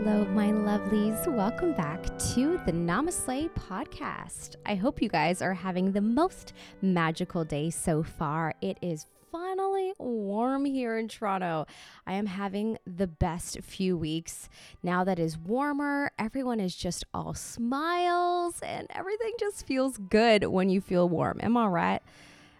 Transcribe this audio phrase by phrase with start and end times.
[0.00, 1.26] Hello, my lovelies.
[1.26, 2.00] Welcome back
[2.34, 4.54] to the NamaSLAY podcast.
[4.64, 8.54] I hope you guys are having the most magical day so far.
[8.62, 11.66] It is finally warm here in Toronto.
[12.06, 14.48] I am having the best few weeks.
[14.84, 20.70] Now that is warmer, everyone is just all smiles and everything just feels good when
[20.70, 21.40] you feel warm.
[21.42, 22.02] Am I right?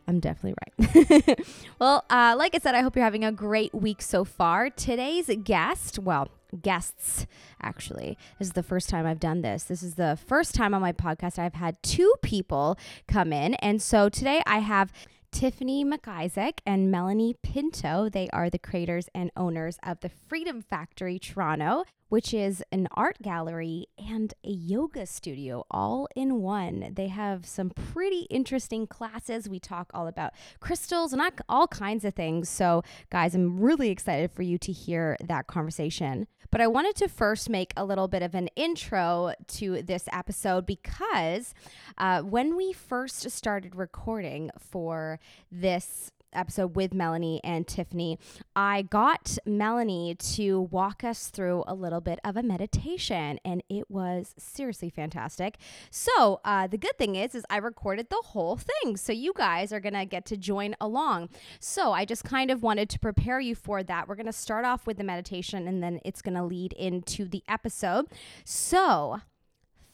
[0.08, 1.40] I'm definitely right.
[1.78, 4.70] well, uh, like I said, I hope you're having a great week so far.
[4.70, 6.28] Today's guest, well,
[6.62, 7.26] guests
[7.62, 10.80] actually this is the first time i've done this this is the first time on
[10.80, 14.92] my podcast i've had two people come in and so today i have
[15.30, 18.08] Tiffany McIsaac and Melanie Pinto.
[18.08, 23.18] They are the creators and owners of the Freedom Factory Toronto, which is an art
[23.22, 26.92] gallery and a yoga studio all in one.
[26.94, 29.48] They have some pretty interesting classes.
[29.48, 32.48] We talk all about crystals and all kinds of things.
[32.48, 36.26] So, guys, I'm really excited for you to hear that conversation.
[36.50, 40.64] But I wanted to first make a little bit of an intro to this episode
[40.64, 41.54] because
[41.98, 45.20] uh, when we first started recording for
[45.52, 48.18] this episode with Melanie and Tiffany,
[48.54, 53.90] I got Melanie to walk us through a little bit of a meditation, and it
[53.90, 55.58] was seriously fantastic.
[55.90, 59.72] So uh, the good thing is, is I recorded the whole thing, so you guys
[59.72, 61.30] are gonna get to join along.
[61.60, 64.08] So I just kind of wanted to prepare you for that.
[64.08, 68.06] We're gonna start off with the meditation, and then it's gonna lead into the episode.
[68.44, 69.20] So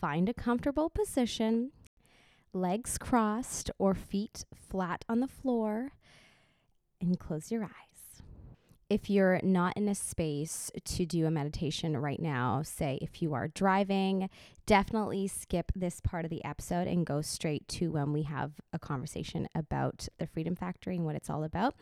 [0.01, 1.73] find a comfortable position
[2.55, 5.93] legs crossed or feet flat on the floor
[7.01, 7.71] and close your eyes.
[8.91, 13.33] If you're not in a space to do a meditation right now, say if you
[13.33, 14.29] are driving,
[14.67, 18.79] definitely skip this part of the episode and go straight to when we have a
[18.79, 21.75] conversation about the Freedom Factory and what it's all about.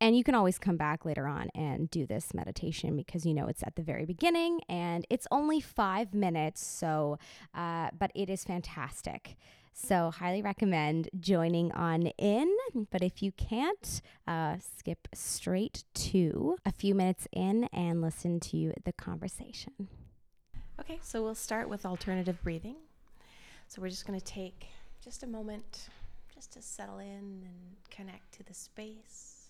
[0.00, 3.46] And you can always come back later on and do this meditation because you know
[3.46, 6.64] it's at the very beginning and it's only five minutes.
[6.64, 7.18] So,
[7.54, 9.36] uh, but it is fantastic.
[9.72, 12.54] So, highly recommend joining on in.
[12.90, 18.72] But if you can't, uh, skip straight to a few minutes in and listen to
[18.84, 19.88] the conversation.
[20.78, 22.76] Okay, so we'll start with alternative breathing.
[23.68, 24.66] So, we're just going to take
[25.02, 25.88] just a moment
[26.34, 27.06] just to settle in
[27.44, 29.48] and connect to the space.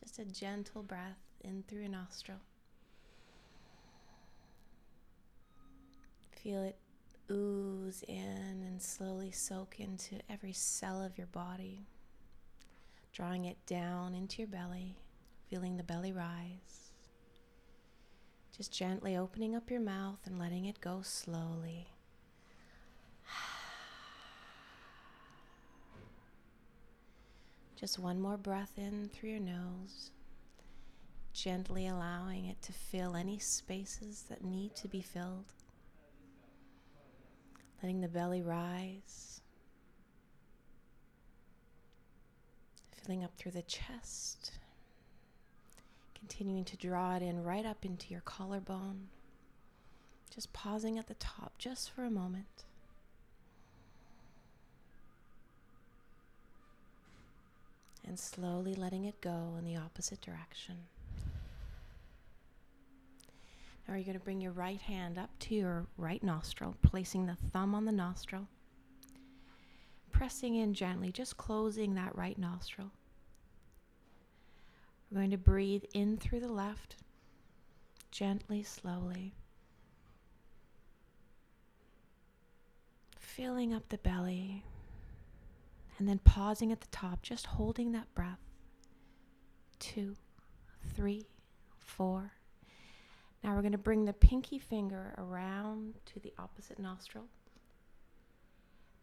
[0.00, 2.38] Just a gentle breath in through your nostril.
[6.42, 6.76] Feel it
[7.30, 11.86] ooze in and slowly soak into every cell of your body,
[13.12, 14.96] drawing it down into your belly,
[15.48, 16.92] feeling the belly rise.
[18.56, 21.88] Just gently opening up your mouth and letting it go slowly.
[27.76, 30.12] Just one more breath in through your nose,
[31.32, 35.52] gently allowing it to fill any spaces that need to be filled
[37.84, 39.42] letting the belly rise,
[42.92, 44.52] filling up through the chest,
[46.18, 49.08] continuing to draw it in right up into your collarbone,
[50.34, 52.64] just pausing at the top just for a moment.
[58.02, 60.76] And slowly letting it go in the opposite direction.
[63.86, 67.36] Now you're going to bring your right hand up to your right nostril, placing the
[67.52, 68.48] thumb on the nostril,
[70.10, 72.90] pressing in gently, just closing that right nostril.
[75.10, 76.96] We're going to breathe in through the left,
[78.10, 79.34] gently, slowly.
[83.18, 84.64] Filling up the belly,
[85.98, 88.38] and then pausing at the top, just holding that breath.
[89.78, 90.16] Two,
[90.94, 91.26] three,
[91.78, 92.32] four,
[93.44, 97.26] now we're going to bring the pinky finger around to the opposite nostril,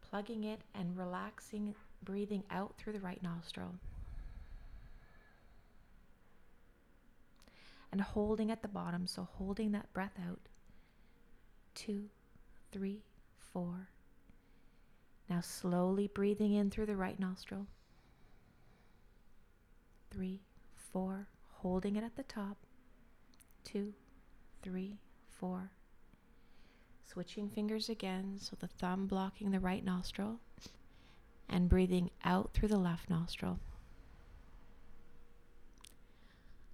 [0.00, 3.76] plugging it and relaxing, breathing out through the right nostril.
[7.92, 10.40] And holding at the bottom, so holding that breath out.
[11.76, 12.06] Two,
[12.72, 13.04] three,
[13.52, 13.90] four.
[15.30, 17.68] Now slowly breathing in through the right nostril.
[20.10, 20.40] Three,
[20.74, 21.28] four,
[21.58, 22.56] holding it at the top.
[23.62, 23.94] Two,
[24.62, 24.98] three,
[25.28, 25.72] four.
[27.04, 30.40] Switching fingers again, so the thumb blocking the right nostril
[31.48, 33.58] and breathing out through the left nostril.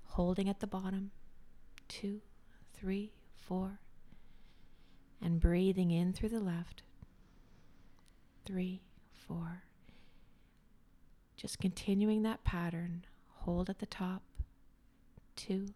[0.04, 1.10] Holding at the bottom,
[1.88, 2.20] two,
[2.74, 3.80] three, four,
[5.20, 6.82] and breathing in through the left,
[8.44, 8.82] three,
[9.12, 9.64] four.
[11.36, 13.04] Just continuing that pattern.
[13.40, 14.22] Hold at the top,
[15.36, 15.68] two,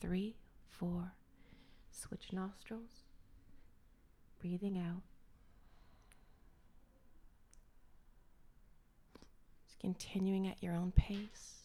[0.00, 0.36] three,
[0.68, 1.12] four
[1.98, 3.02] Switch nostrils.
[4.40, 5.02] Breathing out.
[9.66, 11.58] Just continuing at your own pace.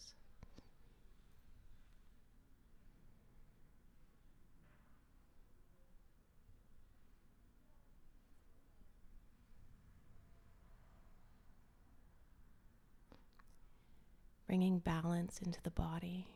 [14.46, 16.28] bringing balance into the body,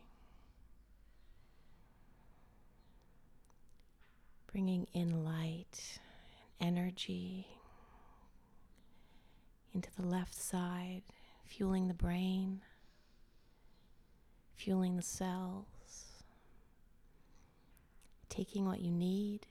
[4.51, 5.99] bringing in light
[6.59, 7.47] and energy
[9.73, 11.03] into the left side,
[11.45, 12.61] fueling the brain,
[14.55, 15.65] fueling the cells,
[18.27, 19.47] taking what you need,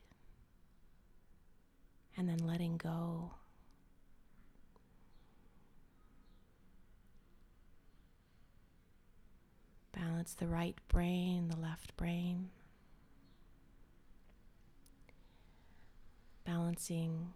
[2.17, 3.31] and then letting go.
[9.93, 12.51] Balance the right brain, the left brain.
[16.49, 17.35] Balancing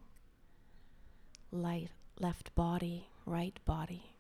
[1.51, 4.15] light left body, right body.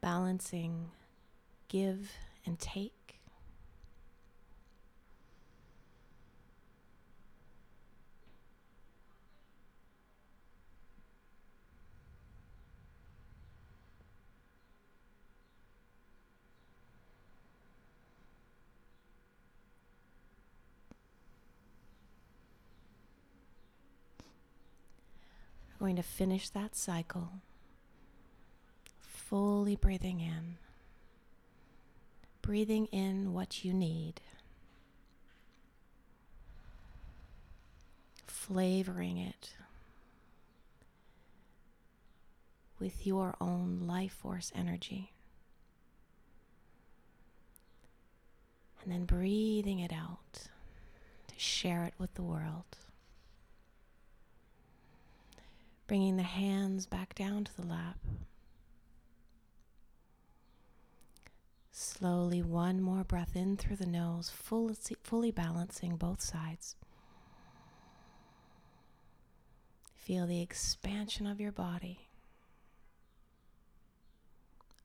[0.00, 0.92] Balancing
[1.66, 2.12] give
[2.46, 2.97] and take.
[25.78, 27.30] Going to finish that cycle,
[29.00, 30.56] fully breathing in,
[32.42, 34.20] breathing in what you need,
[38.26, 39.50] flavoring it
[42.80, 45.12] with your own life force energy.
[48.82, 50.48] And then breathing it out
[51.28, 52.64] to share it with the world.
[55.88, 57.96] Bringing the hands back down to the lap.
[61.72, 66.76] Slowly, one more breath in through the nose, fully, fully balancing both sides.
[69.96, 72.08] Feel the expansion of your body,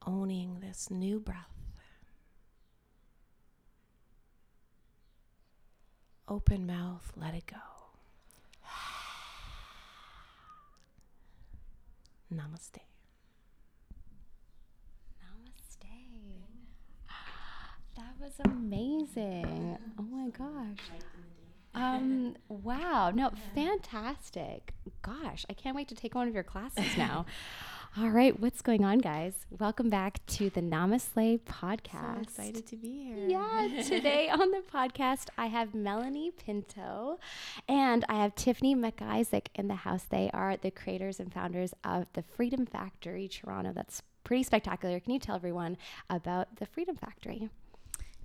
[0.06, 1.38] owning this new breath.
[6.28, 7.73] Open mouth, let it go.
[12.34, 12.80] Namaste.
[15.22, 15.88] Namaste.
[17.96, 19.78] That was amazing.
[20.00, 20.90] Oh my gosh.
[21.76, 23.12] Um, wow.
[23.14, 24.74] No, fantastic.
[25.02, 27.26] Gosh, I can't wait to take one of your classes now.
[27.96, 29.34] All right, what's going on, guys?
[29.60, 32.16] Welcome back to the NamaSLAY podcast.
[32.16, 33.28] So excited to be here.
[33.28, 37.20] Yeah, today on the podcast, I have Melanie Pinto
[37.70, 40.06] and I have Tiffany McIsaac in the house.
[40.10, 43.74] They are the creators and founders of the Freedom Factory Toronto.
[43.76, 45.00] That's pretty spectacular.
[45.00, 45.78] Can you tell everyone
[46.10, 47.48] about the Freedom Factory?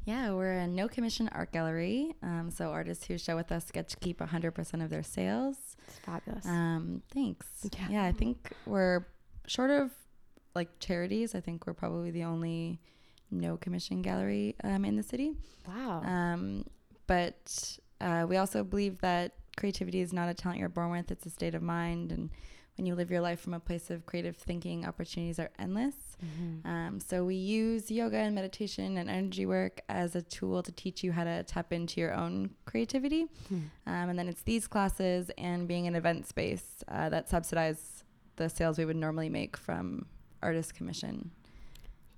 [0.07, 2.15] Yeah, we're a no commission art gallery.
[2.23, 5.77] Um, so artists who show with us get to keep 100% of their sales.
[5.87, 6.47] It's fabulous.
[6.47, 7.47] Um, thanks.
[7.75, 7.89] Yeah.
[7.91, 9.05] yeah, I think we're
[9.49, 9.91] short of
[10.55, 12.81] like charities, I think we're probably the only
[13.31, 15.33] no commission gallery um, in the city.
[15.67, 16.03] Wow.
[16.03, 16.65] Um,
[17.07, 21.27] but uh, we also believe that creativity is not a talent you're born with; it's
[21.27, 22.31] a state of mind, and
[22.77, 25.97] when you live your life from a place of creative thinking, opportunities are endless.
[26.25, 26.69] Mm-hmm.
[26.69, 31.03] Um, so we use yoga and meditation and energy work as a tool to teach
[31.03, 33.27] you how to tap into your own creativity.
[33.53, 33.63] Mm.
[33.87, 37.98] Um, and then it's these classes and being an event space uh, that subsidize
[38.39, 40.07] the sales we would normally make from
[40.43, 41.31] artist commission.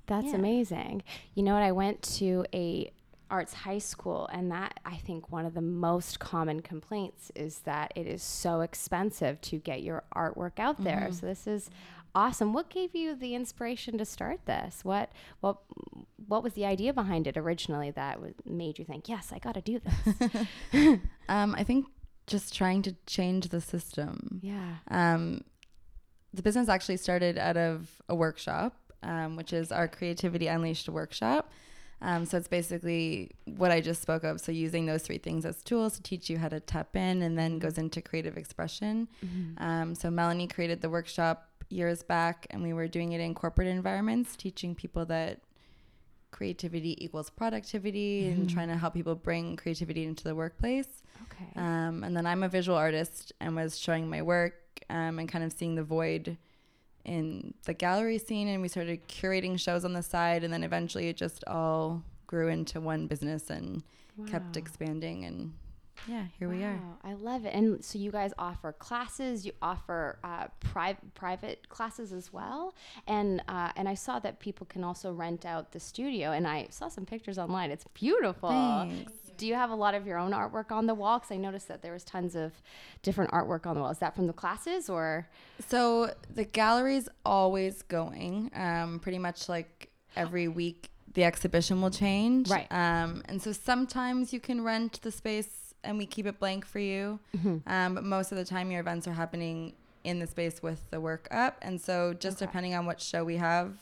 [0.07, 0.37] That's yeah.
[0.37, 1.03] amazing.
[1.35, 1.62] You know what?
[1.62, 2.93] I went to a
[3.31, 7.93] arts high school and that I think one of the most common complaints is that
[7.95, 11.03] it is so expensive to get your artwork out there.
[11.03, 11.12] Mm-hmm.
[11.12, 11.71] So this is
[12.15, 12.53] awesome.
[12.53, 14.85] What gave you the inspiration to start this?
[14.85, 15.59] What what
[16.27, 19.55] what was the idea behind it originally that w- made you think, "Yes, I got
[19.55, 20.47] to do this?"
[21.29, 21.87] um, I think
[22.27, 24.41] just trying to change the system.
[24.43, 24.77] Yeah.
[24.91, 25.43] Um,
[26.33, 31.51] the business actually started out of a workshop, um, which is our Creativity Unleashed workshop.
[32.03, 34.41] Um, so it's basically what I just spoke of.
[34.41, 37.39] So using those three things as tools to teach you how to tap in, and
[37.39, 39.09] then goes into creative expression.
[39.25, 39.63] Mm-hmm.
[39.63, 43.69] Um, so Melanie created the workshop years back, and we were doing it in corporate
[43.69, 45.41] environments, teaching people that
[46.31, 48.41] creativity equals productivity mm-hmm.
[48.41, 51.03] and trying to help people bring creativity into the workplace.
[51.25, 51.51] Okay.
[51.57, 54.55] Um, and then I'm a visual artist and was showing my work
[54.91, 56.37] um, and kind of seeing the void
[57.05, 58.49] in the gallery scene.
[58.49, 60.45] And we started curating shows on the side.
[60.45, 63.83] And then eventually it just all grew into one business and
[64.29, 65.53] kept expanding and
[66.09, 66.79] yeah, here we are.
[67.05, 67.55] I love it.
[67.55, 72.75] And so you guys offer classes, you offer uh, private private classes as well,
[73.07, 76.69] and uh, and I saw that people can also rent out the studio, and I
[76.71, 77.71] saw some pictures online.
[77.71, 78.49] It's beautiful.
[78.49, 79.13] Thanks.
[79.41, 81.19] Do you have a lot of your own artwork on the wall?
[81.19, 82.53] Because I noticed that there was tons of
[83.03, 83.89] different artwork on the wall.
[83.91, 85.27] Is that from the classes or?
[85.67, 88.51] So the gallery's always going.
[88.55, 92.51] Um, pretty much like every week, the exhibition will change.
[92.51, 92.71] Right.
[92.71, 96.79] Um, and so sometimes you can rent the space and we keep it blank for
[96.79, 97.19] you.
[97.67, 99.73] Um, but most of the time, your events are happening
[100.05, 101.57] in the space with the work up.
[101.63, 102.45] And so just Okay.
[102.47, 103.73] depending on what show we have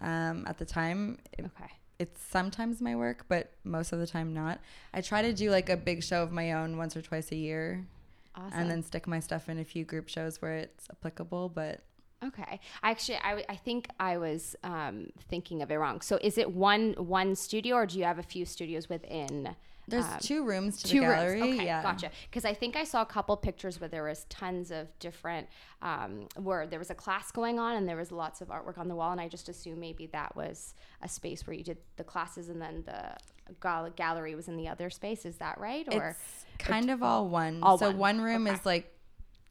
[0.00, 1.72] um, at the time, it, Okay.
[2.02, 4.60] It's sometimes my work, but most of the time not.
[4.92, 7.36] I try to do like a big show of my own once or twice a
[7.36, 7.86] year.
[8.34, 8.58] Awesome.
[8.58, 11.80] And then stick my stuff in a few group shows where it's applicable, but
[12.24, 12.60] Okay.
[12.84, 16.00] Actually, I, I think I was um, thinking of it wrong.
[16.00, 19.56] So is it one one studio, or do you have a few studios within?
[19.92, 21.40] There's um, two rooms to two the gallery.
[21.40, 21.54] rooms.
[21.54, 21.82] Okay, yeah.
[21.82, 22.10] gotcha.
[22.28, 25.46] Because I think I saw a couple pictures where there was tons of different,
[25.82, 28.88] um, where there was a class going on and there was lots of artwork on
[28.88, 32.04] the wall, and I just assumed maybe that was a space where you did the
[32.04, 33.16] classes and then the
[33.62, 35.24] gal- gallery was in the other space.
[35.24, 35.86] Is that right?
[35.94, 37.60] Or It's kind of all one.
[37.62, 37.98] All so one.
[37.98, 38.56] one, room Okay.
[38.58, 38.92] is like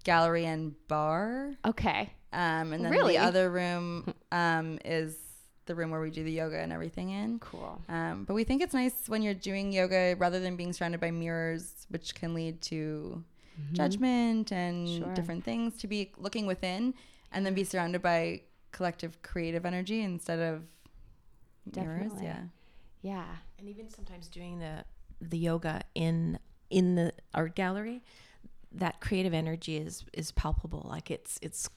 [0.04, 1.52] gallery and bar.
[1.66, 3.14] okay, Um, and then Really?
[3.14, 5.16] the other room um, is
[5.66, 7.40] the room where we do the yoga and everything in.
[7.40, 7.82] cool.
[7.88, 11.12] Um, but we think it's nice when you're doing yoga rather than being surrounded by
[11.12, 13.24] mirrors, which can lead to
[13.74, 15.04] judgment and Mm-hmm.
[15.04, 15.14] Sure.
[15.14, 16.94] different things, to be looking within
[17.32, 18.42] and then be surrounded by
[18.72, 20.64] collective creative energy instead of
[21.76, 22.12] mirrors.
[22.22, 22.40] Yeah.
[23.02, 23.26] Yeah.
[23.60, 24.84] And even sometimes doing the
[25.22, 26.40] the yoga in
[26.70, 28.04] in the art gallery,
[28.72, 30.86] that creative energy is is palpable.
[30.90, 31.70] Like it's it's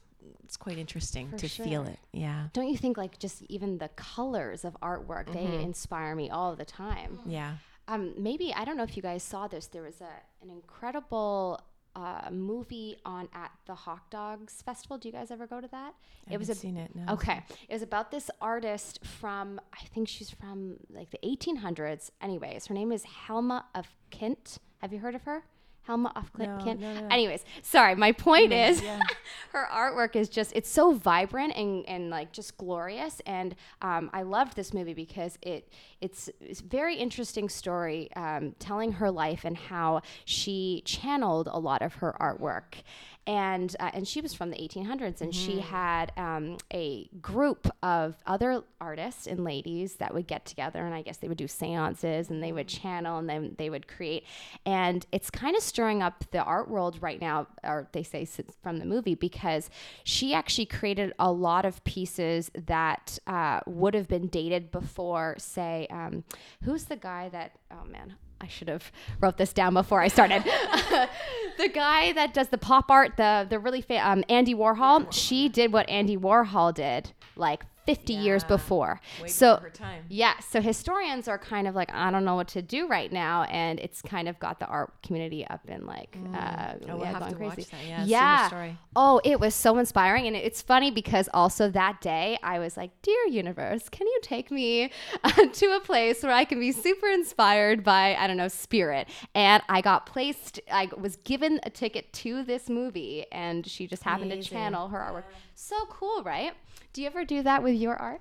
[0.45, 1.99] it's quite interesting For to feel it.
[2.13, 2.49] Yeah.
[2.53, 6.65] Don't you think like just even the colors of artwork they inspire me all the
[6.65, 7.21] time?
[7.27, 7.55] Yeah.
[7.89, 9.67] Um, maybe I don't know if you guys saw this.
[9.67, 10.09] There was a
[10.43, 11.61] an incredible
[11.97, 14.99] uh, movie on at the Hot Docs Festival.
[14.99, 15.95] Do you guys ever go to that?
[16.29, 16.95] I it was a seen it.
[16.95, 17.13] No.
[17.13, 17.43] Okay.
[17.69, 22.11] It was about this artist from, I think she's from like the 1800s.
[22.21, 24.59] Anyways, her name is Hilma af Klint.
[24.79, 25.45] Have you heard of her?
[25.87, 26.59] Hilma af Klint.
[26.59, 26.81] No, Klint?
[26.81, 27.09] no, no.
[27.11, 27.95] Anyways, sorry.
[27.95, 29.01] My point is, yeah.
[29.53, 33.21] her artwork is just, it's so vibrant and, and like just glorious.
[33.27, 35.69] And um, I loved this movie because it
[36.01, 41.81] it's, it's very interesting story um, telling her life and how she channeled a lot
[41.81, 42.83] of her artwork
[43.27, 48.17] and uh, and she was from the 1800s and she had um, a group of
[48.27, 52.31] other artists and ladies that would get together and i guess they would do seances
[52.31, 54.25] and they would channel and then they would create.
[54.67, 58.27] And it's kind of stirring up the art world right now or they say
[58.63, 59.71] from the movie because
[60.05, 65.87] she actually created a lot of pieces that uh, would have been dated before say
[65.91, 66.25] um,
[66.63, 70.45] who's the guy that oh man I should have wrote this down before I started.
[71.57, 75.49] the guy that does the pop art, the the really fa- um, Andy Warhol, she
[75.49, 79.01] did what Andy Warhol did like 50 years before.
[79.23, 79.61] Way so
[80.09, 83.43] yeah, so historians are kind of like I don't know what to do right now,
[83.45, 87.19] and it's kind of got the art community up in like uh, Oh, we'll yeah,
[87.19, 87.63] have to crazy.
[87.63, 87.85] watch that.
[87.87, 88.05] Yeah.
[88.05, 88.49] Yeah.
[88.49, 88.79] story.
[88.97, 90.27] Oh, it was so inspiring.
[90.27, 94.51] And it's funny because also that day I was like, Dear universe, can you take
[94.51, 94.91] me
[95.25, 99.09] uh, to a place where I can be super inspired by, I don't know, spirit?
[99.35, 104.03] And I got placed, I was given a ticket to this movie and she just
[104.05, 105.25] happened to channel her artwork.
[105.55, 106.53] So cool, right?
[106.93, 108.21] Do you ever do that with your art?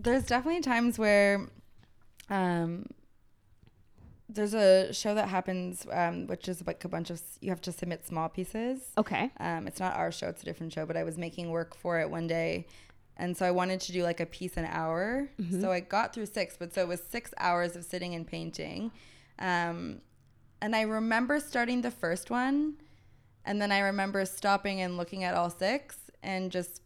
[0.00, 1.48] there's definitely times where
[2.30, 2.86] um
[4.28, 7.72] there's a show that happens um which is like a bunch of you have to
[7.72, 9.30] submit small pieces Okay.
[9.40, 11.98] um it's not our show it's a different show but i was making work for
[11.98, 12.64] it one day
[13.16, 15.28] and so i wanted to do like a piece an hour
[15.60, 18.92] so i got through six but so it was six hours of sitting and painting
[19.40, 20.00] um
[20.62, 22.74] and i remember starting the first one
[23.44, 26.82] and then i remember stopping and looking at all six and just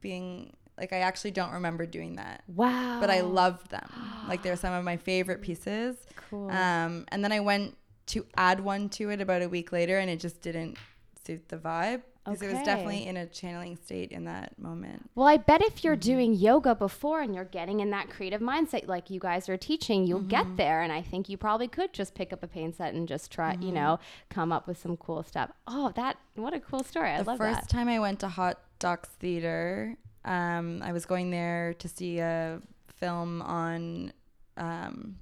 [0.00, 2.98] being like i actually don't remember doing that Wow.
[3.00, 3.88] but I loved them.
[4.28, 5.96] Like they're some of my favorite pieces.
[6.30, 6.50] Cool.
[6.50, 10.08] Um, and then I went to add one to it about a week later, and
[10.10, 10.76] it just didn't
[11.24, 15.10] suit the vibe because it was definitely in a channeling state in that moment.
[15.14, 18.86] Well, I bet if you're doing yoga before and you're getting in that creative mindset
[18.86, 20.82] like you guys are teaching, you'll get there.
[20.82, 23.56] And I think you probably could just pick up a paint set and just try,
[23.60, 25.50] you know, come up with some cool stuff.
[25.66, 27.10] Oh, that what a cool story!
[27.10, 27.44] I love it.
[27.44, 31.88] the first time I went to Hot Docs Theater, um, I was going there to
[31.88, 32.60] see a
[32.98, 34.12] film on
[34.56, 35.16] um,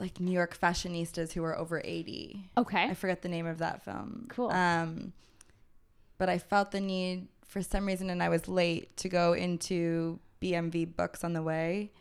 [0.00, 2.50] like New York fashionistas who were over 80.
[2.56, 2.84] Okay.
[2.84, 4.26] I forget the name of that film.
[4.30, 4.50] Cool.
[4.50, 5.12] Um,
[6.18, 10.18] but I felt the need for some reason, and I was late to go into
[10.40, 11.92] BMV Books on the way,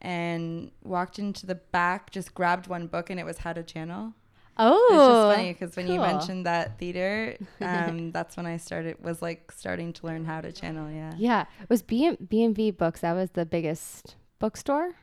[0.00, 4.12] and walked into the back, just grabbed one book, and it was How to Channel.
[4.60, 8.96] Oh, It's just funny because when you mentioned that theater, um, that's when I started
[9.02, 10.90] was like starting to learn how to channel.
[10.90, 11.12] Yeah.
[11.16, 13.00] Yeah, it was BMV Books.
[13.02, 14.96] That was the biggest bookstore.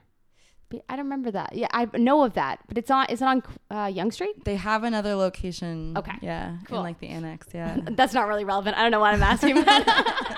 [0.89, 1.55] I don't remember that.
[1.55, 3.05] Yeah, I know of that, but it's on.
[3.10, 4.43] Is it on uh, Yonge Street?
[4.45, 5.95] They have another location.
[5.98, 6.13] Okay.
[6.22, 6.57] Yeah.
[6.65, 6.79] Cool.
[6.79, 7.48] In like the annex.
[7.55, 7.77] Yeah.
[7.91, 8.75] That's not really relevant.
[8.75, 9.60] I don't know why I'm asking.
[9.60, 9.88] About.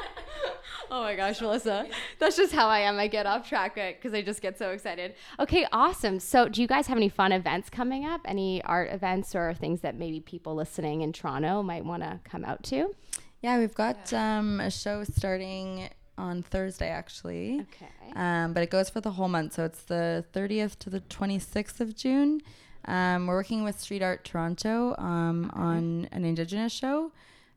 [0.92, 1.88] oh my gosh, Melissa,
[2.20, 3.00] that's just how I am.
[3.00, 5.16] I get off track because I just get so excited.
[5.40, 6.20] Okay, awesome.
[6.20, 8.22] So, do you guys have any fun events coming up?
[8.26, 12.46] Any art events or things that maybe people listening in Toronto might want to come
[12.46, 12.94] out to?
[13.42, 13.58] yeah.
[13.58, 17.62] We've got um, a show starting on Thursday actually.
[17.62, 18.14] Okay.
[18.16, 19.54] Um, but it goes for the whole month.
[19.54, 22.42] So it's the 30th to the 26th of June.
[22.86, 27.12] Um, we're working with Street Art Toronto um, on an Indigenous show.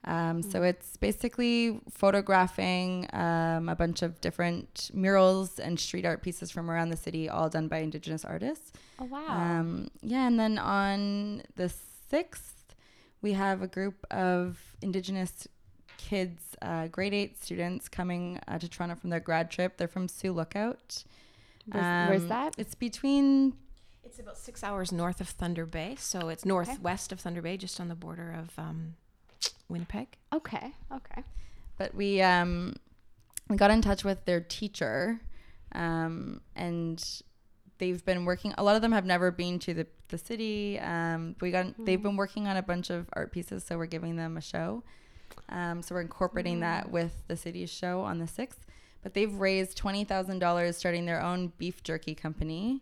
[0.04, 6.50] Um, so it's basically photographing um, a bunch of different murals and street art pieces
[6.50, 8.72] from around the city, all done by Indigenous artists.
[8.98, 9.26] Oh wow.
[9.28, 11.70] Um, yeah, and then on the
[12.10, 12.74] 6th,
[13.20, 15.46] we have a group of Indigenous
[16.08, 19.76] kids, uh, grade 8 students, coming uh, to Toronto from their grad trip.
[19.76, 21.04] They're from Sioux Lookout.
[21.66, 22.54] where's, where's Um, that?
[22.58, 23.54] It's between
[24.04, 27.78] It's about six hours north of Thunder Bay, so it's northwest of Thunder Bay, just
[27.80, 28.94] on the border of um,
[29.68, 30.08] Winnipeg.
[30.32, 30.72] Okay.
[30.92, 31.22] Okay.
[31.78, 32.74] but we um
[33.48, 35.20] we got in touch with their teacher
[35.74, 37.22] um and
[37.78, 41.34] they've been working a lot of them have never been to the, the city um
[41.40, 44.36] we got they've been working on a bunch of art pieces so we're giving them
[44.36, 44.82] a show
[45.48, 48.58] um so we're incorporating that with the city's show on the 6th
[49.02, 52.80] but they've raised $20000 starting their own beef jerky company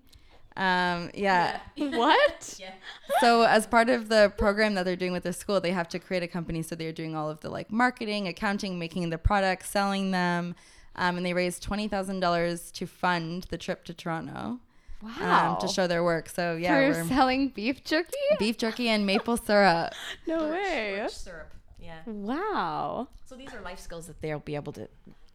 [0.56, 2.56] um yeah what?
[2.60, 2.72] Yeah.
[3.20, 5.98] so as part of the program that they're doing with the school they have to
[6.00, 9.68] create a company so they're doing all of the like marketing accounting making the products
[9.70, 10.54] selling them
[10.96, 14.58] um, and they raised $20000 to fund the trip to toronto
[15.00, 15.52] Wow.
[15.52, 18.18] um, to show their work so yeah For we're selling beef jerky?
[18.40, 19.92] beef jerky and maple syrup
[20.26, 21.06] No way.
[21.08, 21.52] syrup.
[21.88, 22.00] Yeah.
[22.06, 23.08] Wow.
[23.26, 24.88] So these are life skills that they'll be able to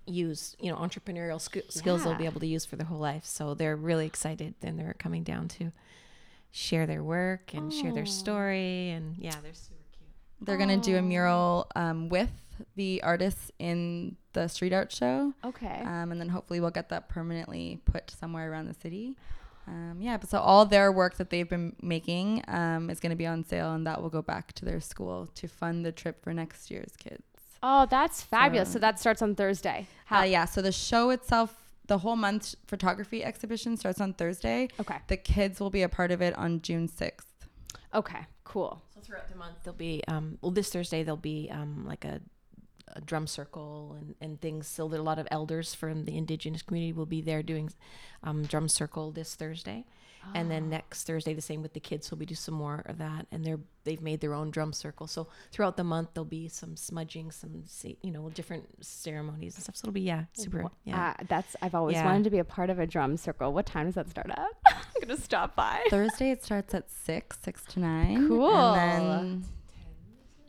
[0.06, 3.26] use, you know, entrepreneurial sk- skills they'll be able to use for their whole life.
[3.26, 5.72] So they're really excited and they're coming down to
[6.52, 8.90] share their work and share their story.
[8.92, 10.10] And yeah, they're super cute.
[10.46, 12.30] they're going to do a mural um, with
[12.76, 15.82] the artists in the street art show Okay.
[15.84, 19.16] um, and then hopefully we'll get that permanently put somewhere around the city.
[19.68, 23.16] Um, yeah, but so all their work that they've been making um, is going to
[23.16, 26.22] be on sale, and that will go back to their school to fund the trip
[26.24, 27.24] for next year's kids.
[27.62, 28.70] oh, that's fabulous.
[28.70, 29.88] So, So- that starts on Thursday.
[30.12, 34.68] Uh, yeah, so the show itself, the whole month photography exhibition starts on Thursday.
[34.82, 34.98] Okay.
[35.08, 37.28] The kids will be a part of it on June sixth.
[37.94, 38.26] Okay.
[38.44, 38.82] Cool.
[38.94, 42.20] So throughout the month, there'll be, um, well, this Thursday, there'll be um, like a,
[42.88, 44.68] a drum circle and, and things.
[44.68, 47.72] So there are a lot of elders from the Indigenous community will be there doing
[48.24, 49.86] um, drum circle this Thursday.
[50.34, 52.08] And then next Thursday, the same with the kids.
[52.08, 55.06] So we do some more of that, and they're they've made their own drum circle.
[55.06, 57.64] So throughout the month, there'll be some smudging, some
[58.02, 59.76] you know different ceremonies and stuff.
[59.76, 61.16] So it'll be yeah, super yeah.
[61.20, 62.06] Uh, that's I've always Yeah.
[62.06, 63.52] wanted to be a part of a drum circle.
[63.52, 64.48] What time does that start at?
[64.66, 65.84] I'm gonna stop by.
[65.90, 68.26] Thursday it starts at six, six to nine.
[68.30, 68.48] Cool.
[68.76, 69.44] And then,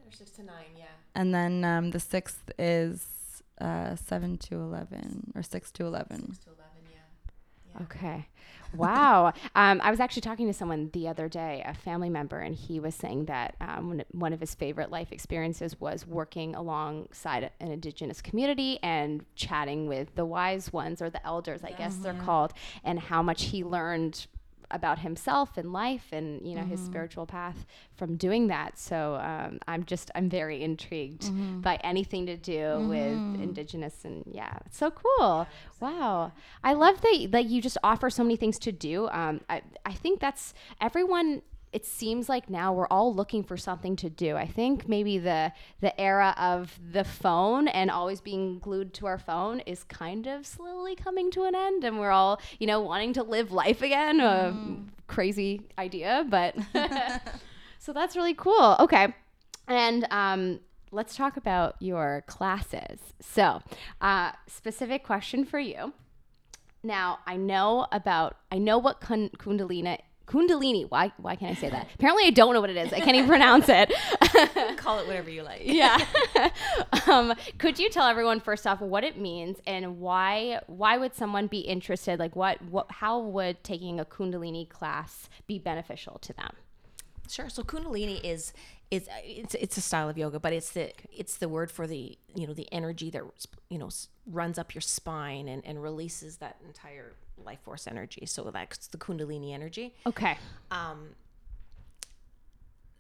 [0.06, 0.73] or six to nine, yeah.
[1.14, 6.32] And then um, the sixth is uh, seven to eleven or six to eleven.
[6.32, 7.82] Six to eleven, yeah.
[7.82, 8.28] Okay.
[8.76, 9.32] Wow.
[9.54, 12.80] um, I was actually talking to someone the other day, a family member, and he
[12.80, 17.70] was saying that um, one, one of his favorite life experiences was working alongside an
[17.70, 22.52] indigenous community and chatting with the wise ones or the elders, I guess they're called,
[22.82, 24.26] and how much he learned
[24.74, 27.64] about himself and life and you know his spiritual path
[27.96, 28.78] from doing that.
[28.78, 31.30] So um, i'm just i'm very intrigued
[31.62, 35.46] by anything to do with indigenous and yeah it's so cool.
[35.80, 36.32] Wow.
[36.62, 39.08] I love that that you just offer so many things to do.
[39.08, 41.42] Um, I, I think that's everyone
[41.74, 44.36] it seems like now we're all looking for something to do.
[44.36, 49.18] I think maybe the the era of the phone and always being glued to our
[49.18, 53.12] phone is kind of slowly coming to an end, and we're all you know wanting
[53.14, 54.20] to live life again.
[54.20, 54.56] A
[55.08, 56.54] crazy idea, but
[57.80, 58.76] so that's really cool.
[58.78, 59.12] Okay,
[59.66, 60.60] and um,
[60.92, 63.00] let's talk about your classes.
[63.20, 63.60] So,
[64.00, 65.92] uh, specific question for you.
[66.84, 70.88] Now, I know about I know what kun- Kundalini Kundalini.
[70.88, 71.88] Why why can't I say that?
[71.94, 72.92] Apparently, I don't know what it is.
[72.92, 73.92] I can't even pronounce it.
[74.76, 75.62] Call it whatever you like.
[75.64, 76.04] yeah.
[77.06, 81.46] um, could you tell everyone first off what it means and why why would someone
[81.46, 82.18] be interested?
[82.18, 86.56] Like what what how would taking a Kundalini class be beneficial to them?
[87.28, 87.48] Sure.
[87.48, 88.52] So Kundalini is
[88.90, 92.18] it's it's it's a style of yoga, but it's the it's the word for the
[92.34, 93.22] you know the energy that
[93.68, 93.90] you know
[94.26, 98.26] runs up your spine and and releases that entire life force energy.
[98.26, 99.94] So that's the Kundalini energy.
[100.06, 100.38] Okay.
[100.70, 101.10] Um,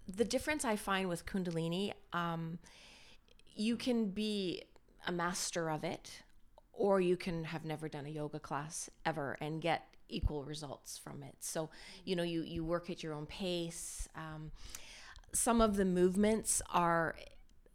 [0.06, 2.58] the difference I find with Kundalini, um,
[3.54, 4.64] you can be
[5.06, 6.22] a master of it,
[6.72, 11.22] or you can have never done a yoga class ever and get equal results from
[11.22, 11.36] it.
[11.40, 11.70] So,
[12.04, 14.08] you know, you you work at your own pace.
[14.16, 14.50] Um,
[15.32, 17.16] some of the movements are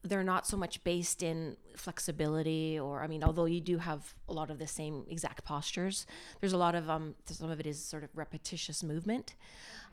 [0.03, 4.33] they're not so much based in flexibility or i mean although you do have a
[4.33, 6.05] lot of the same exact postures
[6.39, 9.35] there's a lot of um some of it is sort of repetitious movement.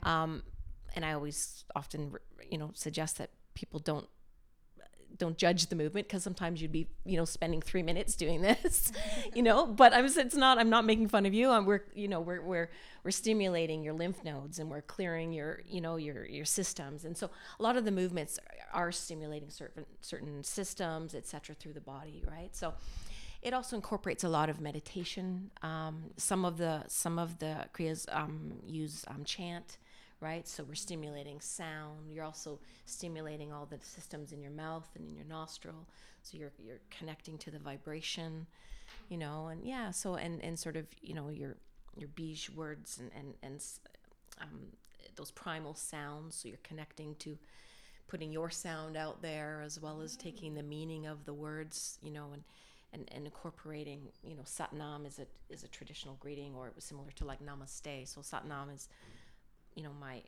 [0.03, 0.43] Um
[0.95, 2.13] and i always often
[2.49, 4.07] you know suggest that people don't
[5.17, 8.91] don't judge the movement because sometimes you'd be you know spending three minutes doing this
[9.33, 9.65] you know?
[9.65, 11.49] But i'm it's not i'm not making fun of you.
[11.49, 12.69] I'm we're you know we're we're
[13.03, 17.05] we're stimulating your lymph nodes and we're clearing your you know your your systems.
[17.05, 18.39] And so a lot of the movements
[18.73, 22.55] are stimulating certain certain systems etc through the body right?
[22.55, 22.73] So
[23.41, 25.51] it also incorporates a lot of meditation.
[25.61, 29.77] Um, some of the some of the kriyas um, use um, chant
[30.19, 30.47] right?
[30.47, 32.11] So we're stimulating sound.
[32.11, 35.87] You're also stimulating all the systems in your mouth and in your nostril.
[36.23, 38.47] So you're you're connecting to the vibration,
[39.09, 39.91] you know, and yeah.
[39.91, 41.57] So and and sort of you know your
[41.95, 43.63] your beige words and and and
[44.41, 44.59] um,
[45.15, 46.35] those primal sounds.
[46.35, 47.37] So you're connecting to
[48.07, 52.11] putting your sound out there as well as taking the meaning of the words, you
[52.11, 52.43] know, and.
[52.93, 56.85] And, and incorporating, you know, Satnam is a is a traditional greeting, or it was
[56.85, 58.07] similar to like Namaste.
[58.07, 58.87] So Satnam is
[59.77, 60.21] you know my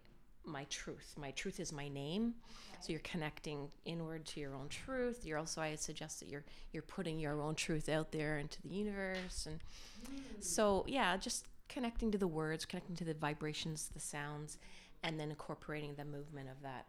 [0.46, 1.14] my truth.
[1.18, 2.34] My truth is my name.
[2.82, 5.26] So you're connecting inward to your own truth.
[5.26, 8.70] You're also i suggest that you're you're putting your own truth out there into the
[8.70, 9.48] universe.
[9.48, 9.60] And
[10.06, 10.44] mm.
[10.44, 14.58] so yeah just connecting to the words connecting to the vibrations the sounds
[15.04, 16.86] and then incorporating the movement of that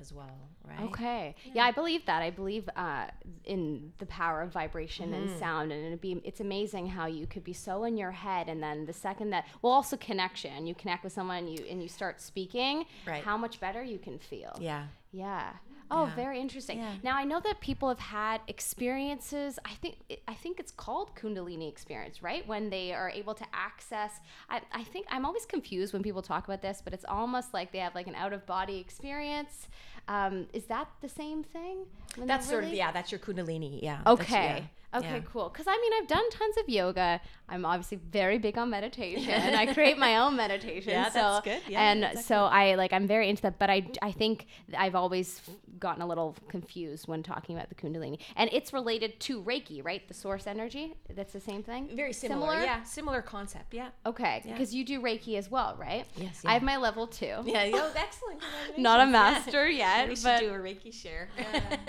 [0.00, 0.80] as well, right?
[0.80, 1.34] Okay.
[1.44, 2.22] Yeah, yeah I believe that.
[2.22, 3.06] I believe uh,
[3.44, 5.28] in the power of vibration mm-hmm.
[5.28, 8.48] and sound, and it'd be it's amazing how you could be so in your head,
[8.48, 10.66] and then the second that well, also connection.
[10.66, 12.84] You connect with someone, and you and you start speaking.
[13.06, 13.22] Right.
[13.22, 14.56] How much better you can feel.
[14.60, 14.86] Yeah.
[15.12, 15.52] Yeah.
[15.94, 16.14] Oh, yeah.
[16.14, 16.78] very interesting.
[16.78, 16.92] Yeah.
[17.02, 19.58] Now I know that people have had experiences.
[19.64, 19.96] I think
[20.28, 22.46] I think it's called Kundalini experience, right?
[22.46, 24.20] When they are able to access.
[24.50, 27.72] I, I think I'm always confused when people talk about this, but it's almost like
[27.72, 29.68] they have like an out of body experience.
[30.08, 31.86] Um, is that the same thing?
[32.18, 32.62] That's really...
[32.62, 32.92] sort of yeah.
[32.92, 33.82] That's your Kundalini.
[33.82, 34.00] Yeah.
[34.06, 34.68] Okay.
[34.94, 35.20] Okay, yeah.
[35.32, 35.48] cool.
[35.48, 37.20] Because I mean, I've done tons of yoga.
[37.48, 39.30] I'm obviously very big on meditation.
[39.30, 40.92] and I create my own meditation.
[40.92, 41.60] Yeah, so, that's good.
[41.68, 42.22] Yeah, and exactly.
[42.22, 43.58] so I like I'm very into that.
[43.58, 45.40] But I I think I've always
[45.78, 50.06] gotten a little confused when talking about the Kundalini, and it's related to Reiki, right?
[50.06, 50.94] The source energy.
[51.14, 51.90] That's the same thing.
[51.94, 52.52] Very similar.
[52.52, 52.64] similar?
[52.64, 53.74] Yeah, similar concept.
[53.74, 53.88] Yeah.
[54.06, 54.78] Okay, because yeah.
[54.78, 56.06] you do Reiki as well, right?
[56.16, 56.40] Yes.
[56.44, 56.50] Yeah.
[56.50, 57.24] I have my level two.
[57.54, 57.64] Yeah.
[57.64, 58.40] Yo, excellent.
[58.76, 60.08] Not a master yet.
[60.08, 61.28] we should but, do a Reiki share.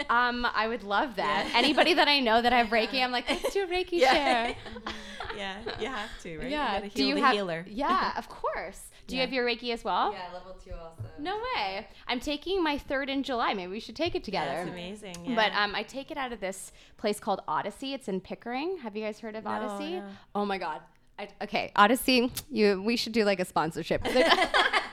[0.09, 1.49] um, I would love that.
[1.55, 4.55] Anybody that I know that I have Reiki, I'm like, let's do a Reiki share.
[5.37, 6.49] yeah, you have to, right?
[6.49, 6.83] Yeah.
[6.83, 7.33] You do you have?
[7.33, 7.65] Healer.
[7.75, 8.89] Yeah, of course.
[9.07, 9.21] Do yeah.
[9.21, 10.13] you have your Reiki as well?
[10.13, 11.03] Yeah, level two also.
[11.19, 11.87] No way.
[12.07, 13.53] I'm taking my third in July.
[13.53, 14.51] Maybe we should take it together.
[14.51, 15.15] That's amazing.
[15.25, 15.35] Yeah.
[15.35, 17.93] But um, I take it out of this place called Odyssey.
[17.93, 18.77] It's in Pickering.
[18.77, 19.95] Have you guys heard of no, Odyssey?
[19.97, 20.07] No.
[20.33, 20.81] Oh my God.
[21.17, 22.31] I, okay, Odyssey.
[22.49, 24.05] You, we should do like a sponsorship.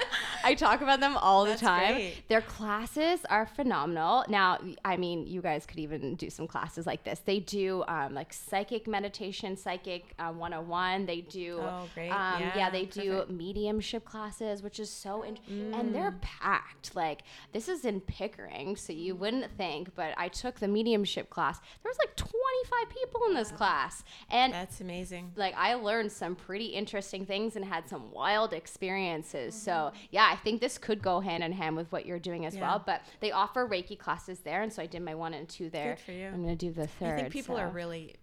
[0.45, 1.95] I talk about them all That's the time.
[1.95, 2.29] Great.
[2.29, 4.25] Their classes are phenomenal.
[4.29, 7.21] Now, I mean, you guys could even do some classes like this.
[7.25, 11.07] They do um, like psychic meditation, psychic uh, 101.
[11.07, 12.11] They do, oh, great.
[12.11, 13.29] Um, yeah, yeah, they perfect.
[13.29, 15.73] do mediumship classes, which is so interesting.
[15.73, 15.79] Mm.
[15.79, 16.95] And they're packed.
[16.95, 21.61] Like, this is in Pickering, so you wouldn't think, but I took the mediumship class.
[21.83, 24.05] There was like 25 people in this class.
[24.31, 25.33] And that's amazing.
[25.37, 29.55] Like, I learned some pretty interesting things and had some wild experiences.
[29.55, 29.65] Mm-hmm.
[29.65, 32.55] So, yeah, I think this could go hand in hand with what you're doing as
[32.55, 32.63] yeah.
[32.63, 32.83] well.
[32.85, 35.95] But they offer Reiki classes there, and so I did my one and two there.
[35.97, 36.27] Good for you.
[36.27, 37.19] I'm gonna do the third.
[37.19, 37.63] I think people so.
[37.63, 38.17] are really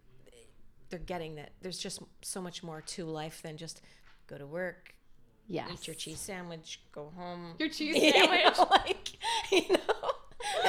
[0.89, 1.51] they're getting that.
[1.61, 3.81] There's just so much more to life than just
[4.27, 4.95] go to work.
[5.47, 5.69] Yes.
[5.73, 7.55] Eat your cheese sandwich, go home.
[7.59, 9.17] Your cheese sandwich, you know, like
[9.51, 10.11] you know.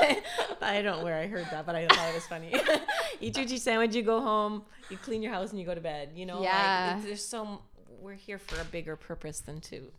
[0.63, 2.53] I don't know where I heard that, but I thought it was funny.
[3.21, 5.81] Eat your cheese sandwich, you go home, you clean your house, and you go to
[5.81, 6.11] bed.
[6.15, 6.95] You know, yeah.
[6.97, 7.63] Like, there's so
[8.01, 9.93] we're here for a bigger purpose than to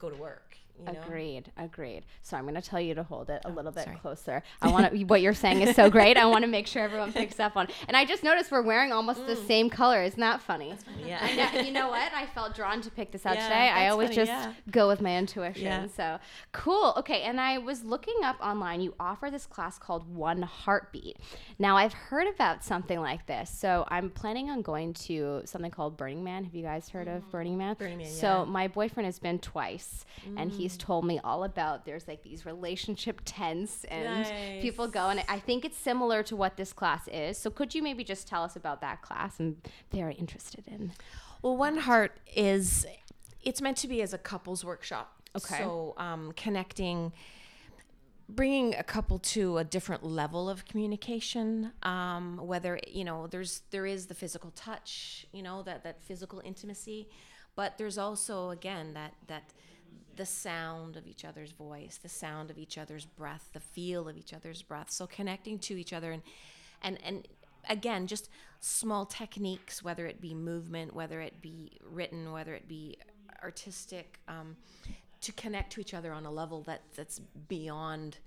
[0.00, 0.59] go to work.
[0.86, 1.00] You know?
[1.06, 1.52] Agreed.
[1.56, 2.02] Agreed.
[2.22, 3.96] So I'm going to tell you to hold it a oh, little bit sorry.
[3.96, 4.42] closer.
[4.62, 5.04] I want to.
[5.04, 6.16] what you're saying is so great.
[6.16, 7.68] I want to make sure everyone picks up on.
[7.88, 9.26] And I just noticed we're wearing almost mm.
[9.26, 10.02] the same color.
[10.02, 10.74] Isn't that funny?
[10.84, 11.50] funny yeah.
[11.52, 12.12] Know, you know what?
[12.14, 13.68] I felt drawn to pick this out yeah, today.
[13.68, 14.52] I always funny, just yeah.
[14.70, 15.64] go with my intuition.
[15.64, 15.86] Yeah.
[15.96, 16.18] So
[16.52, 16.94] cool.
[16.98, 17.22] Okay.
[17.22, 18.80] And I was looking up online.
[18.80, 21.16] You offer this class called One Heartbeat.
[21.58, 23.50] Now I've heard about something like this.
[23.50, 26.44] So I'm planning on going to something called Burning Man.
[26.44, 27.16] Have you guys heard mm.
[27.16, 27.74] of Burning Man?
[27.78, 28.06] Burning Man.
[28.06, 30.40] So my boyfriend has been twice, mm.
[30.40, 31.84] and he Louise told me all about.
[31.84, 36.56] There's like these relationship tents, and people go, and I think it's similar to what
[36.56, 37.38] this class is.
[37.38, 39.38] So could you maybe just tell us about that class?
[39.40, 39.56] I'm
[39.90, 40.92] very interested in.
[41.42, 42.86] Well, One Heart is
[43.42, 45.12] it's meant to be as a couples workshop.
[45.36, 45.58] Okay.
[45.58, 47.12] So um, connecting,
[48.28, 51.72] bringing a couple to a different level of communication.
[51.82, 56.42] Um, whether you know there's there is the physical touch, you know that that physical
[56.44, 57.08] intimacy,
[57.56, 59.52] but there's also again that that
[60.20, 64.18] the sound of each other's voice, the sound of each other's breath, the feel of
[64.18, 64.90] each other's breath.
[64.90, 66.22] So connecting to each other and
[66.82, 67.26] and and
[67.70, 68.28] again just
[68.60, 72.98] small techniques whether it be movement whether it be written whether it be
[73.42, 74.56] artistic um,
[75.22, 78.18] to connect to each other on a level that that's beyond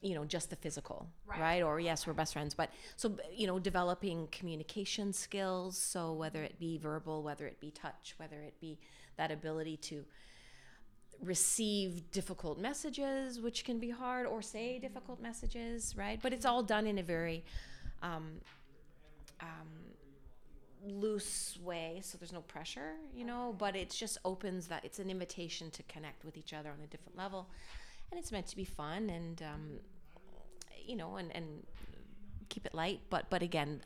[0.00, 1.62] you know just the physical right.
[1.62, 6.58] or yes we're best friends but so you know developing communication skills so whether it
[6.58, 8.78] be verbal whether it be touch whether it be
[9.16, 10.04] that ability to
[11.22, 16.20] receive difficult messages which can be hard or say difficult messages right?
[16.22, 17.44] But it's all done in a very
[18.02, 18.40] um,
[19.40, 19.68] um,
[20.86, 23.54] loose way so there's no pressure you know?
[23.58, 26.86] But it just opens that it's an invitation to connect with each other on a
[26.86, 27.48] different level.
[28.10, 29.80] And it's meant to be fun and um,
[30.86, 31.66] you know and, and
[32.48, 33.00] keep it light.
[33.10, 33.80] But but again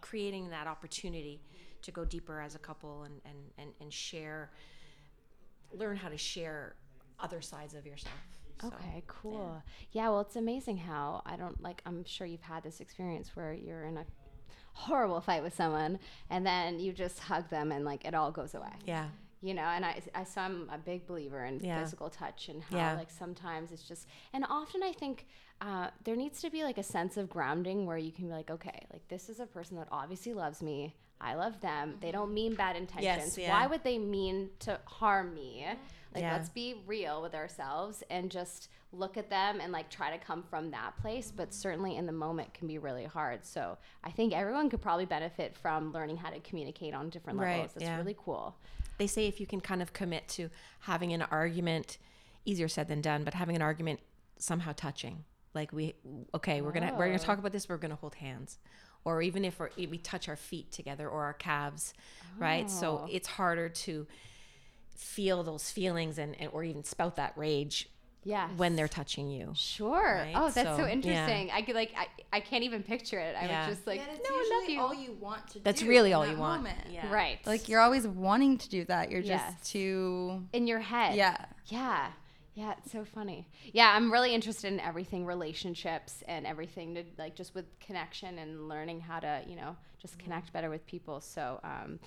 [0.00, 1.40] creating that opportunity
[1.82, 4.50] to go deeper as a couple and and, and, and share
[5.74, 6.76] learn how to share
[7.20, 8.14] other sides of yourself
[8.60, 9.62] So, Okay, cool.
[9.92, 10.08] Yeah.
[10.10, 11.82] well, it's amazing how I don't like.
[11.86, 14.04] I'm sure you've had this experience where you're in a
[14.74, 15.98] horrible fight with someone,
[16.30, 18.72] and then you just hug them, and like it all goes away.
[18.84, 19.08] yeah
[19.40, 21.82] You know, and I, I so I'm a big believer in Yeah.
[21.82, 22.94] physical touch and how Yeah.
[22.94, 25.26] like sometimes it's just, and often I think
[25.60, 28.50] uh, there needs to be like a sense of grounding where you can be like,
[28.50, 30.94] okay, like this is a person that obviously loves me.
[31.22, 31.96] I love them.
[32.00, 32.16] They mm-hmm.
[32.18, 33.38] don't mean bad intentions.
[33.38, 33.50] yeah.
[33.52, 35.66] Why would they mean to harm me?
[36.14, 36.32] Like, Yeah.
[36.34, 40.42] let's be real with ourselves and just look at them and like try to come
[40.42, 41.32] from that place.
[41.34, 41.54] But mm-hmm.
[41.54, 43.44] certainly in the moment can be really hard.
[43.46, 47.52] So I think everyone could probably benefit from learning how to communicate on different Right,
[47.52, 47.72] levels.
[47.76, 47.96] It's yeah.
[47.96, 48.54] really cool.
[48.98, 51.96] they say if you can kind of commit to having an argument
[52.44, 53.98] easier said than done but having an argument
[54.38, 55.94] somehow touching like we
[56.34, 57.24] okay we're gonna we're gonna Oh.
[57.24, 58.58] talk about this we're gonna hold hands
[59.04, 61.92] or even if we're, if we touch our feet together or our calves
[62.38, 63.08] right so Oh.
[63.10, 64.06] it's harder to
[64.94, 67.88] feel those feelings and, and or even spout that rage
[68.24, 68.48] Yeah.
[68.56, 70.14] when they're touching you Sure.
[70.24, 70.32] Right?
[70.36, 70.92] Oh, that's so, So, yeah.
[70.92, 71.50] interesting.
[71.52, 73.34] I could like I, I can't even picture it.
[73.38, 73.66] I Yeah.
[73.68, 74.80] was just like, Yet no, it's I love usually you.
[74.80, 76.62] all you want to That's do really all that you want.
[76.62, 76.78] moment.
[76.90, 77.12] Yeah.
[77.12, 77.44] Right.
[77.46, 79.10] Like you're always wanting to do that.
[79.10, 79.52] You're Yes.
[79.54, 81.16] just too in your head.
[81.16, 81.36] Yeah.
[81.66, 82.06] Yeah.
[82.54, 83.48] Yeah, it's so funny.
[83.72, 88.68] Yeah, I'm really interested in everything relationships and everything to like just with connection and
[88.68, 91.20] learning how to, you know, just connect better with people.
[91.20, 91.98] So um,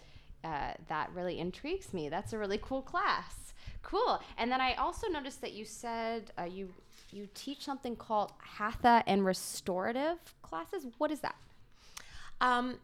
[0.44, 2.10] uh, that really intrigues me.
[2.10, 3.54] That's a really cool class.
[3.82, 4.22] Cool.
[4.38, 6.74] And then I also noticed that you said uh, you
[7.12, 10.86] you teach something called hatha and restorative classes.
[10.98, 11.36] What is that?
[12.42, 12.78] Um,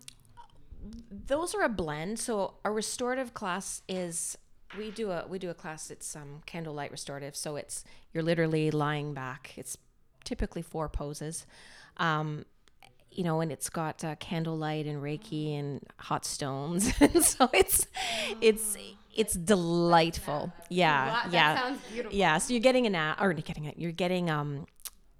[1.27, 2.17] those are a blend.
[2.19, 4.37] So a restorative class is
[4.77, 5.91] we do a we do a class.
[5.91, 7.35] It's um candlelight restorative.
[7.35, 9.53] So it's you're literally lying back.
[9.57, 9.77] It's
[10.23, 11.45] typically four poses.
[11.97, 12.45] Um,
[13.11, 17.87] you know, and it's got uh, candlelight and Reiki and hot stones, and so it's
[18.39, 18.77] it's
[19.13, 20.53] it's delightful.
[20.69, 21.75] Yeah, Wow, yeah,
[22.11, 22.37] yeah.
[22.37, 23.77] So you're getting an a- or you're getting it.
[23.77, 24.65] You're getting um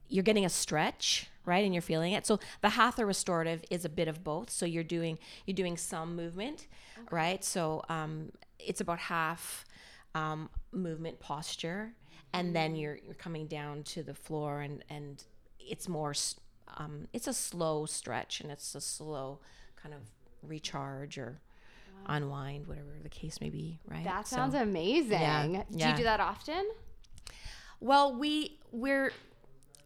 [0.07, 3.89] you're getting a stretch right and you're feeling it so the hatha restorative is a
[3.89, 6.67] bit of both so you're doing you're doing some movement
[7.09, 8.29] right so um,
[8.65, 9.65] it's about half
[10.15, 11.93] um, movement posture
[12.33, 15.23] and then you're you're coming down to the floor and and
[15.59, 16.13] it's more
[16.77, 19.39] um, it's a slow stretch and it's a slow
[19.81, 20.01] kind of
[20.43, 21.39] recharge or
[22.07, 25.21] unwind whatever the case may be right That So- sounds amazing.
[25.21, 26.67] yeah, Do you do that often?
[27.79, 29.11] Well, we we're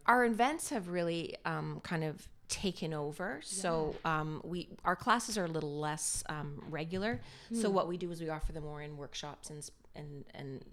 [0.06, 3.40] our events have really um, kind of taken over.
[3.42, 7.20] So um, we our classes are a little less um, regular.
[7.52, 10.64] So what we do is we offer them more in workshops and and and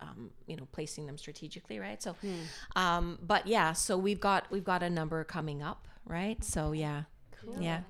[0.00, 2.02] um, you know placing them strategically, right?
[2.02, 2.16] So,
[2.76, 6.42] um, but yeah, so we've got we've got a number coming up, right?
[6.44, 7.02] So yeah,
[7.60, 7.80] yeah.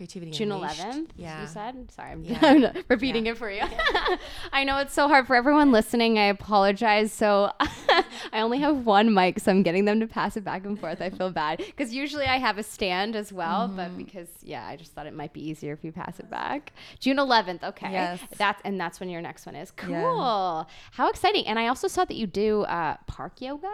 [0.00, 0.80] Creativity June Unleashed.
[0.80, 1.42] 11th, Yeah.
[1.42, 1.90] you said?
[1.92, 2.38] Sorry, I'm, Yeah.
[2.42, 3.60] I'm not repeating it for you.
[4.52, 6.18] I know it's so hard for everyone listening.
[6.18, 7.12] I apologize.
[7.12, 10.80] So I only have one mic, so I'm getting them to pass it back and
[10.80, 11.02] forth.
[11.02, 14.76] I feel bad because usually I have a stand as well, but because, yeah, I
[14.76, 16.72] just thought it might be easier if you pass it back.
[16.98, 17.92] June 11th, okay.
[17.92, 18.20] Yes.
[18.38, 19.70] That's, and that's when your next one is.
[19.70, 19.90] Cool.
[19.90, 20.64] Yeah.
[20.92, 21.46] How exciting.
[21.46, 23.70] And I also saw that you do uh, park yoga.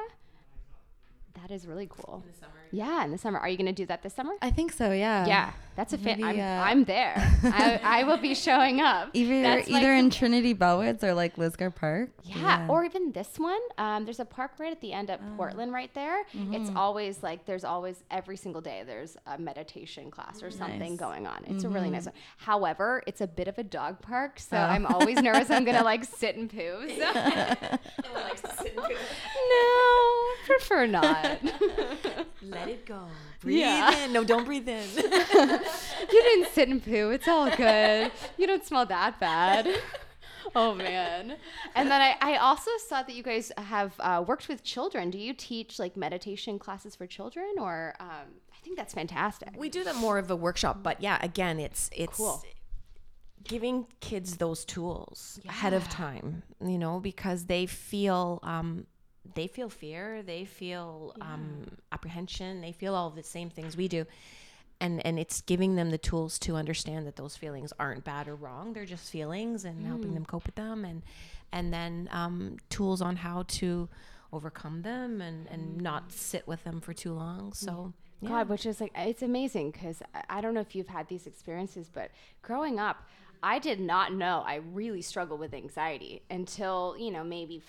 [1.40, 2.24] That is really cool.
[2.26, 2.52] in the summer.
[2.72, 3.38] Yeah, in the summer.
[3.38, 4.32] Are you going to do that this summer?
[4.42, 4.90] I think so.
[4.90, 5.26] Yeah.
[5.26, 6.18] yeah, that's a fit.
[6.22, 7.14] I'm, uh, I'm there.
[7.44, 9.10] I, I will be showing up.
[9.12, 12.10] Either That's like either the- in Trinity Bellwoods or like Lisgar Park.
[12.24, 13.60] Yeah, or even this one.
[13.78, 15.36] Um, there's a park right at the end of Oh.
[15.36, 16.22] Portland, right there.
[16.22, 16.34] It's
[16.70, 16.76] Mm-hmm.
[16.76, 20.88] always like there's always every single day there's a meditation class or something Nice.
[20.90, 20.96] Mm-hmm.
[20.96, 21.44] going on.
[21.46, 22.14] It's a really nice one.
[22.38, 24.60] However, it's a bit of a dog park, so Oh.
[24.60, 26.88] I'm always nervous I'm gonna like sit and poo.
[26.88, 27.12] So.
[28.06, 28.98] No one likes to sit and it.
[29.50, 31.38] no, prefer not.
[32.42, 33.02] Let it go.
[33.40, 34.04] Breathe Yeah.
[34.04, 34.12] in.
[34.12, 34.84] No, don't breathe in.
[34.96, 37.10] you didn't sit and poo.
[37.10, 38.10] It's all good.
[38.38, 39.68] You don't smell that bad.
[40.54, 41.34] Oh man.
[41.74, 45.10] And then I, I also saw that you guys have uh, worked with children.
[45.10, 48.08] Do you teach like meditation classes for children or um,
[48.54, 49.50] I think that's fantastic.
[49.58, 52.42] we do that more of a workshop, but yeah, again, it's it's Cool.
[53.42, 58.86] giving kids those tools ahead of time, you know, because they feel um,
[59.34, 64.06] they feel fear, they feel um, apprehension, they feel all the same things we do.
[64.78, 68.34] And, and it's giving them the tools to understand that those feelings aren't bad or
[68.34, 68.74] wrong.
[68.74, 71.02] They're just feelings and helping them cope with them and
[71.52, 73.88] and then um, tools on how to
[74.32, 77.52] overcome them and, and not sit with them for too long.
[77.52, 78.28] So yeah.
[78.28, 81.90] God, which is like it's amazing because I, don't know if you've had these experiences,
[81.92, 82.10] but
[82.42, 83.06] growing up,
[83.42, 87.62] I did not know I really struggled with anxiety until you know maybe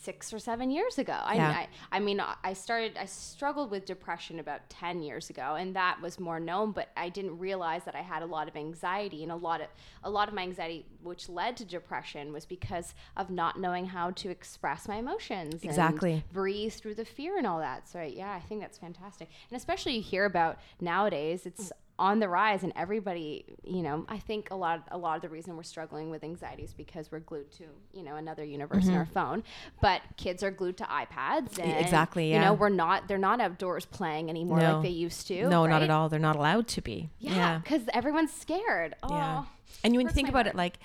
[0.00, 1.18] six or seven years ago.
[1.20, 1.48] I, Yeah.
[1.50, 6.00] I, I mean, I started, I struggled with depression about 10 years ago and that
[6.00, 9.32] was more known, but I didn't realize that I had a lot of anxiety and
[9.32, 9.68] a lot of,
[10.04, 14.10] a lot of my anxiety, which led to depression was because of not knowing how
[14.12, 15.54] to express my emotions.
[15.54, 16.24] and Exactly.
[16.32, 17.88] breathe through the fear and all that.
[17.88, 19.28] So yeah, I think that's fantastic.
[19.50, 24.18] And especially you hear about nowadays, it's on the rise and everybody, you know, I
[24.18, 27.20] think a lot a lot of the reason we're struggling with anxiety is because we're
[27.20, 28.98] glued to, you know, another universe in mm-hmm.
[28.98, 29.42] our phone.
[29.82, 33.84] But kids are glued to iPads and exactly, You know, we're not they're not outdoors
[33.84, 34.74] playing anymore No.
[34.74, 35.48] like they used to.
[35.48, 36.08] No, not at all.
[36.08, 37.10] They're not allowed to be.
[37.18, 38.94] Yeah, because everyone's scared.
[39.02, 39.44] Oh, Yeah.
[39.84, 40.54] And you when you think about heart.
[40.54, 40.78] it, like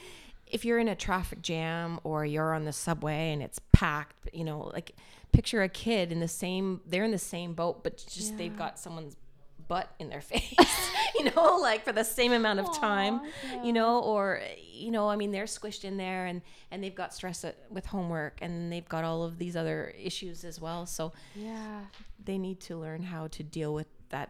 [0.48, 4.44] if you're in a traffic jam or you're on the subway and it's packed, you
[4.44, 4.96] know, like
[5.32, 8.78] picture a kid in the same, they're in the same boat, but just they've got
[8.80, 9.16] someone's
[9.74, 13.22] butt in their face, you know, like for the same amount of time,
[13.64, 14.40] you know, or,
[14.72, 17.88] you know, I mean, they're squished in there and, and they've got stress at, with
[17.88, 20.86] homework and they've got all of these other issues as well.
[20.86, 21.80] So yeah.
[22.24, 24.30] they need to learn how to deal with that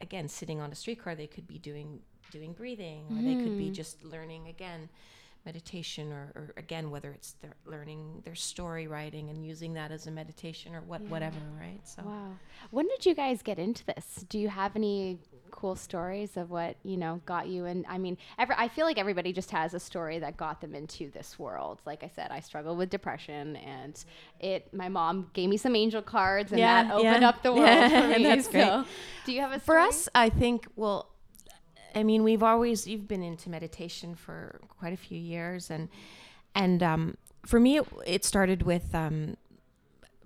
[0.00, 3.68] again sitting on a streetcar they could be doing doing breathing or they could be
[3.68, 3.72] hmm.
[3.72, 4.88] just learning again
[5.46, 10.06] meditation or, or again whether it's they're learning their story writing and using that as
[10.08, 12.32] a meditation or what whatever right so Wow.
[12.70, 14.24] When did you guys get into this?
[14.28, 15.18] Do you have any
[15.52, 18.98] cool stories of what, you know, got you and I mean, every, I feel like
[18.98, 21.80] everybody just has a story that got them into this world.
[21.86, 24.04] Like I said, I struggled with depression and
[24.40, 27.28] it my mom gave me some angel cards and Yeah, that opened yeah.
[27.28, 28.24] up the world Yeah, for me.
[28.24, 28.84] that's great.
[29.24, 29.78] Do you have a story?
[29.78, 31.08] for us i think well
[31.96, 35.88] i mean we've always you've been into meditation for quite a few years and
[36.54, 39.36] and um, for me it, it started with um,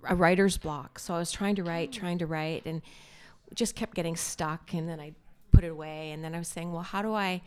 [0.07, 0.99] a writer's block.
[0.99, 2.81] So i was trying to write trying to write and
[3.53, 5.13] just kept getting stuck and then i
[5.51, 7.41] put it away and then i was saying well how do i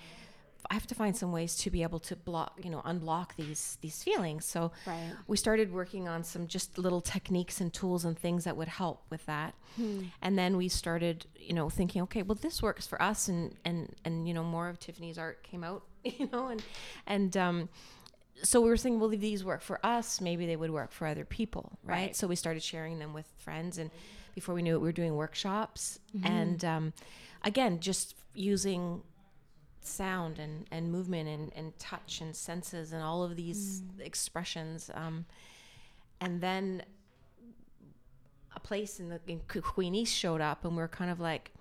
[0.70, 3.78] I have to find some ways to be able to block, you know, unblock these
[3.80, 4.44] these feelings.
[4.44, 5.12] So Right.
[5.26, 9.02] we started working on some just little techniques and tools and things that would help
[9.10, 9.54] with that.
[10.22, 13.94] And then we started, you know, thinking, okay, well, this works for us, and and
[14.04, 16.62] and you know, more of Tiffany's art came out, you know, and
[17.06, 17.68] and um,
[18.42, 21.06] so we were thinking, well, if these work for us, maybe they would work for
[21.06, 21.94] other people, right?
[21.94, 22.16] Right.
[22.16, 23.90] So we started sharing them with friends, and
[24.34, 26.92] before we knew it, we were doing workshops, and um,
[27.42, 29.02] again, just using
[29.86, 34.90] sound and, and movement and, and touch and senses and all of these expressions.
[34.94, 35.26] Um,
[36.20, 36.82] and then
[38.56, 41.20] a place in the in Qu- Queen East showed up, and we are kind of
[41.20, 41.52] like,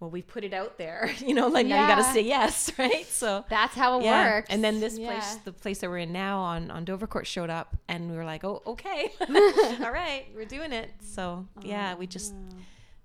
[0.00, 2.72] well, we put it out there, you know, like now you got to say yes,
[2.78, 3.06] right?
[3.06, 4.24] So That's how it yeah.
[4.34, 4.46] works.
[4.50, 5.06] And then this Yeah.
[5.12, 8.24] place, the place that we're in now on on Dovercourt showed up, and we were
[8.24, 10.90] like, oh, okay, all right, we're doing it.
[11.00, 12.34] So yeah, we just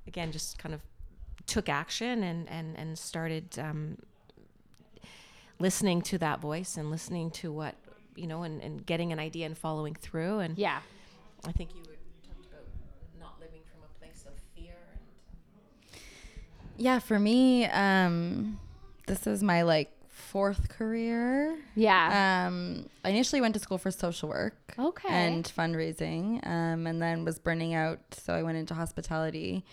[0.08, 0.82] again just kind of
[1.48, 3.98] took action and and and started um,
[5.60, 7.76] listening to that voice and listening to what
[8.16, 10.80] you know and, and getting an idea and following through and Yeah.
[11.46, 11.96] I think you were
[12.28, 12.66] talked about
[13.20, 16.02] not living from a place of fear and
[16.78, 18.60] Yeah, for me, um,
[19.08, 21.58] this is my like fourth career.
[21.76, 22.48] Yeah.
[22.48, 24.74] Um, I initially went to school for social work.
[24.78, 25.08] Okay.
[25.10, 29.64] And fundraising, um, and then was burning out, so I went into hospitality.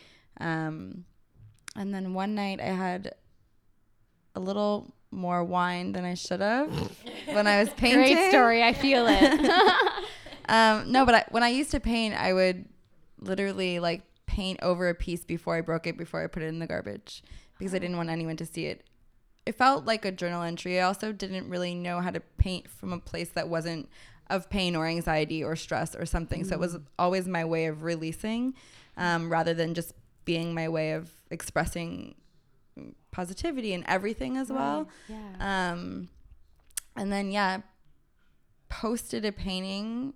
[0.40, 1.04] Um,
[1.76, 3.14] and then one night I had
[4.34, 6.70] a little more wine than I should have
[7.26, 8.14] when I was painting.
[8.14, 8.62] Great story.
[8.62, 9.50] I feel it.
[10.48, 12.66] Um, no, but I, when I used to paint, I would
[13.18, 16.58] literally like paint over a piece before I broke it before I put it in
[16.58, 17.22] the garbage
[17.58, 18.84] because I didn't want anyone to see it.
[19.46, 20.80] It felt like a journal entry.
[20.80, 23.88] I also didn't really know how to paint from a place that wasn't
[24.30, 26.44] of pain or anxiety or stress or something.
[26.44, 28.54] So it was always my way of releasing
[28.96, 29.92] um, rather than just
[30.24, 32.14] being my way of expressing
[33.14, 34.88] positivity and everything as well.
[35.08, 35.72] Yeah.
[35.72, 36.08] Um,
[36.96, 37.60] and then yeah,
[38.68, 40.12] posted a painting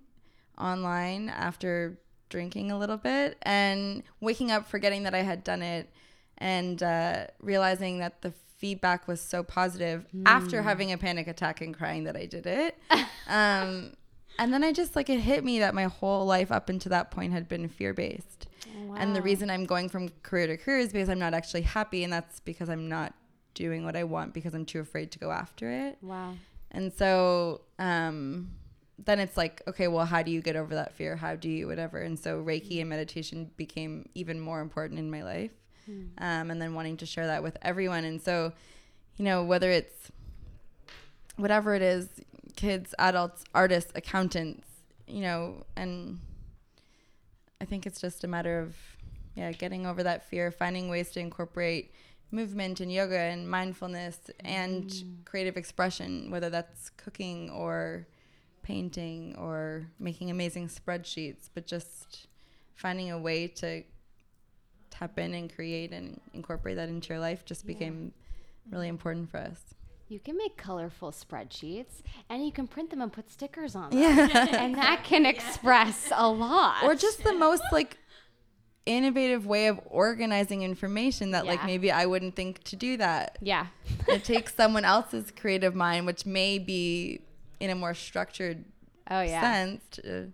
[0.57, 1.97] online after
[2.29, 5.89] drinking a little bit and waking up forgetting that I had done it
[6.37, 11.75] and uh, realizing that the feedback was so positive after having a panic attack and
[11.75, 12.77] crying that I did it.
[13.27, 13.93] um,
[14.37, 17.11] and then I just like it hit me that my whole life up until that
[17.11, 18.47] point had been fear based.
[18.97, 22.03] And the reason I'm going from career to career is because I'm not actually happy,
[22.03, 23.13] and that's because I'm not
[23.53, 25.97] doing what I want because I'm too afraid to go after it.
[26.01, 26.35] Wow.
[26.71, 28.51] And so um,
[29.05, 31.15] then it's like, okay, well, how do you get over that fear?
[31.15, 31.99] How do you whatever?
[31.99, 35.51] And so Reiki and meditation became even more important in my life.
[36.19, 38.05] Um, and then wanting to share that with everyone.
[38.05, 38.53] And so,
[39.17, 40.11] you know, whether it's
[41.35, 42.09] whatever it is,
[42.55, 44.67] kids, adults, artists, accountants,
[45.07, 46.19] you know, and
[47.61, 48.75] I think it's just a matter of,
[49.35, 51.91] yeah, getting over that fear, finding ways to incorporate
[52.31, 55.25] movement and yoga and mindfulness and mm.
[55.25, 58.07] creative expression, whether that's cooking or
[58.61, 62.27] painting or making amazing spreadsheets, but just
[62.75, 63.83] finding a way to
[64.89, 68.13] tap in and create and incorporate that into your life just became
[68.71, 69.59] really important for us.
[70.09, 73.99] You can make colorful spreadsheets and you can print them and put stickers on them.
[73.99, 74.47] Yeah.
[74.59, 76.83] and that can express a lot.
[76.83, 77.97] or just the most like
[78.87, 83.37] innovative way of organizing information that like maybe I wouldn't think to do that.
[83.39, 83.67] yeah.
[84.07, 87.21] it takes someone else's creative mind, which may be
[87.59, 88.65] in a more structured
[89.11, 89.41] Oh yeah.
[89.41, 89.83] sense.
[89.91, 90.31] To,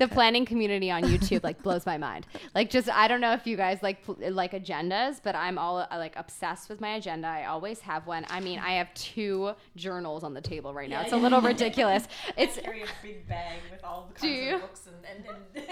[0.00, 2.26] the planning community on YouTube like blows my mind.
[2.54, 3.98] Like just I don't know if you guys like
[4.30, 7.28] like agendas, but I'm all uh, like obsessed with my agenda.
[7.28, 8.24] I always have one.
[8.30, 11.02] I mean, I have two journals on the table right now.
[11.02, 12.08] It's a little ridiculous.
[12.36, 14.54] It's carry a big bag with all the kinds you?
[14.54, 15.66] of books and, and, and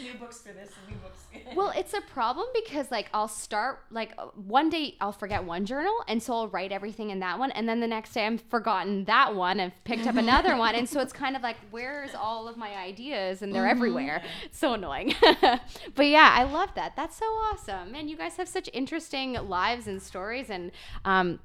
[0.02, 1.56] new books for this and new books.
[1.56, 5.66] well, it's a problem because like I'll start like uh, one day I'll forget one
[5.66, 8.38] journal, and so I'll write everything in that one, and then the next day I'm
[8.38, 12.14] forgotten that one and picked up another one, and so it's kind of like where's
[12.14, 14.22] all of my ideas, and they're everywhere.
[14.44, 15.14] It's so annoying.
[15.20, 16.94] but yeah, I love that.
[16.96, 18.08] That's so awesome, man.
[18.08, 20.70] You guys have such interesting lives and stories, and
[21.04, 21.40] um.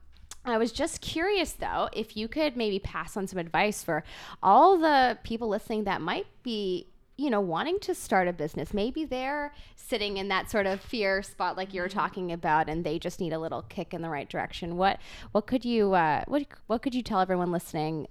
[0.45, 4.05] I was just curious though if you could maybe pass on some advice for
[4.41, 6.88] all the people listening that might be
[7.20, 8.74] you know, wanting to start a business.
[8.74, 12.97] Maybe they're sitting in that sort of fear spot like you're talking about and they
[12.97, 14.78] just need a little kick in the right direction.
[14.78, 14.99] What
[15.34, 18.07] what could you uh what what could you tell everyone listening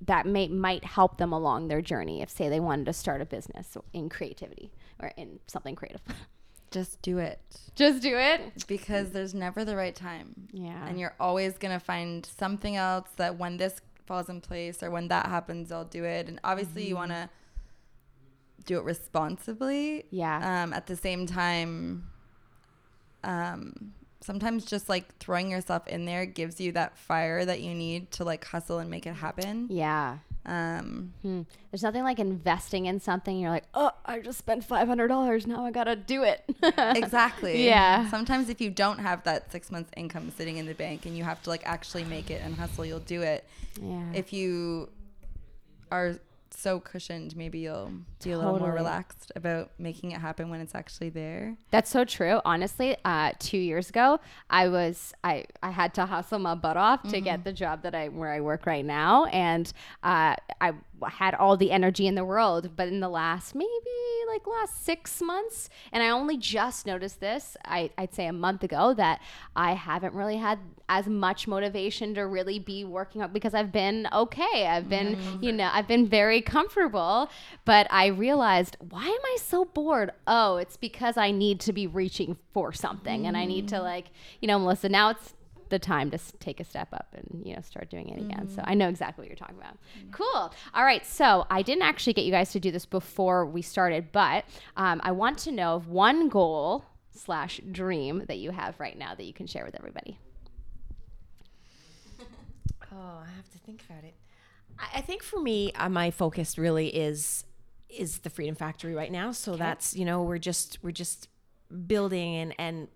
[0.00, 3.26] that may might help them along their journey if say they wanted to start a
[3.26, 6.02] business in creativity or in something creative?
[6.70, 7.40] just do it
[7.76, 8.64] just do it.
[8.66, 10.48] because there's never the right time.
[10.52, 10.86] Yeah.
[10.86, 14.90] And you're always going to find something else that when this falls in place or
[14.90, 16.26] when that happens, I'll do it.
[16.28, 17.28] And obviously, you want to
[18.64, 20.06] do it responsibly.
[20.10, 20.62] Yeah.
[20.64, 22.08] Um, at the same time,
[23.22, 28.10] um, sometimes just like throwing yourself in there gives you that fire that you need
[28.12, 29.66] to like hustle and make it happen.
[29.70, 30.18] yeah.
[30.48, 31.42] Um, Hmm.
[31.72, 33.36] There's nothing like investing in something.
[33.36, 35.44] You're like, oh, I just spent five hundred dollars.
[35.44, 36.44] Now I gotta do it.
[36.78, 37.64] exactly.
[37.66, 38.08] Yeah.
[38.10, 41.24] Sometimes if you don't have that six months income sitting in the bank and you
[41.24, 43.44] have to like actually make it and hustle, you'll do it.
[43.82, 44.04] yeah.
[44.14, 44.88] If you
[45.90, 46.16] are
[46.58, 47.92] so cushioned, maybe you'll
[48.22, 51.56] be a little more relaxed about making it happen when it's actually there.
[51.70, 52.40] That's so true.
[52.44, 57.02] Honestly, uh, two years ago, I was I I had to hustle my butt off
[57.10, 59.70] to get the job that I where I work right now, and
[60.02, 60.72] uh, I
[61.10, 62.70] had all the energy in the world.
[62.76, 63.68] But in the last maybe
[64.28, 67.56] like last six months, and I only just noticed this.
[67.64, 69.20] I I'd say a month ago that
[69.54, 74.08] I haven't really had as much motivation to really be working out because I've been
[74.12, 74.66] okay.
[74.66, 75.44] I've been mm-hmm.
[75.44, 77.30] you know I've been very comfortable,
[77.64, 80.10] but I realized why am I so bored?
[80.26, 83.82] Oh, it's because I need to be reaching for something and I need to mm.
[83.82, 84.06] like,
[84.40, 85.34] you know, Melissa, now it's
[85.70, 88.48] the time to s- take a step up and you know start doing it again.
[88.48, 89.76] So I know exactly what you're talking about.
[90.12, 90.52] Cool.
[90.74, 91.04] All right.
[91.06, 94.44] So I didn't actually get you guys to do this before we started, but
[94.76, 99.14] um, I want to know of one goal slash dream that you have right now
[99.14, 100.18] that you can share with everybody.
[102.92, 104.14] Oh, I have to think about it.
[104.78, 107.44] I, I think for me, uh, my focus really is
[107.88, 109.32] is the Freedom Factory right now.
[109.32, 111.28] So that's you know we're just we're just
[111.86, 112.88] building and and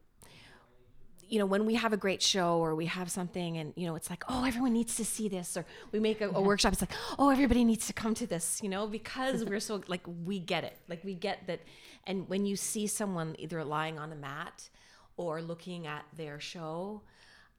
[1.31, 3.95] you know, when we have a great show or we have something and, you know,
[3.95, 5.57] it's like, oh, everyone needs to see this.
[5.57, 8.61] Or we make a, a workshop, it's like, oh, everybody needs to come to this,
[8.63, 10.77] you know, because we're so, like, we get it.
[10.89, 11.61] Like, we get that.
[12.07, 14.69] And when you see someone either lying on a mat
[15.17, 17.03] or looking at their show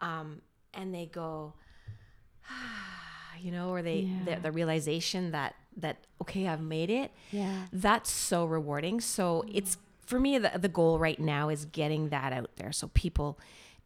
[0.02, 0.42] um,
[0.74, 1.54] and they go,
[2.50, 4.36] ah, you know, or they, Yeah.
[4.36, 7.68] the, the realization that, that, okay, I've made it Yeah.
[7.72, 12.34] that's so rewarding so it's for me the, the goal right now is getting that
[12.34, 13.40] out there so people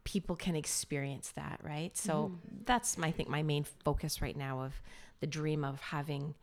[0.06, 2.32] people can experience that right so
[2.64, 4.72] that's my I think my main focus right now of
[5.20, 6.34] the dream of having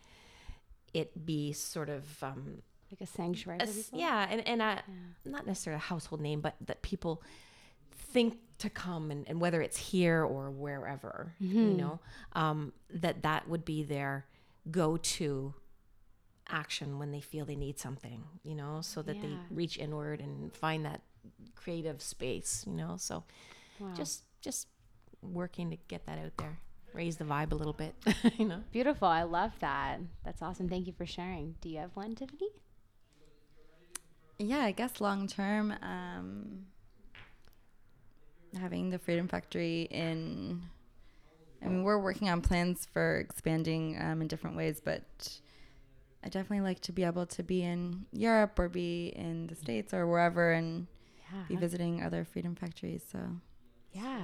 [0.94, 2.62] it be sort of um
[2.92, 3.60] Like a sanctuary.
[3.62, 4.00] a for s- people?
[4.00, 4.84] yeah and, and a,
[5.26, 7.24] not necessarily a household name but that people
[8.14, 12.00] think to come and, and whether it's here or wherever you know
[12.34, 14.26] um, that that would be their
[14.70, 15.54] go-to
[16.50, 20.54] action when they feel they need something you know so that they reach inward and
[20.56, 21.02] find that
[21.56, 23.24] creative space you know so
[23.80, 23.94] Wow.
[23.96, 24.68] just just
[25.22, 26.60] working to get that out there
[26.94, 27.96] raise the vibe a little bit
[28.38, 29.08] you know Beautiful.
[29.08, 30.00] I love that.
[30.24, 30.68] That's awesome.
[30.70, 31.56] Thank you for sharing.
[31.62, 32.50] Do you have one, Tiffany?
[34.40, 36.66] Yeah, I guess long term, um,
[38.60, 40.62] having the Freedom Factory in.
[41.64, 45.40] I mean, we're working on plans for expanding um, in different ways, but
[46.22, 49.94] I definitely like to be able to be in Europe or be in the States
[49.94, 50.88] or wherever and
[51.48, 53.04] be visiting other Freedom Factories.
[53.10, 53.20] So,
[53.94, 54.20] Yeah.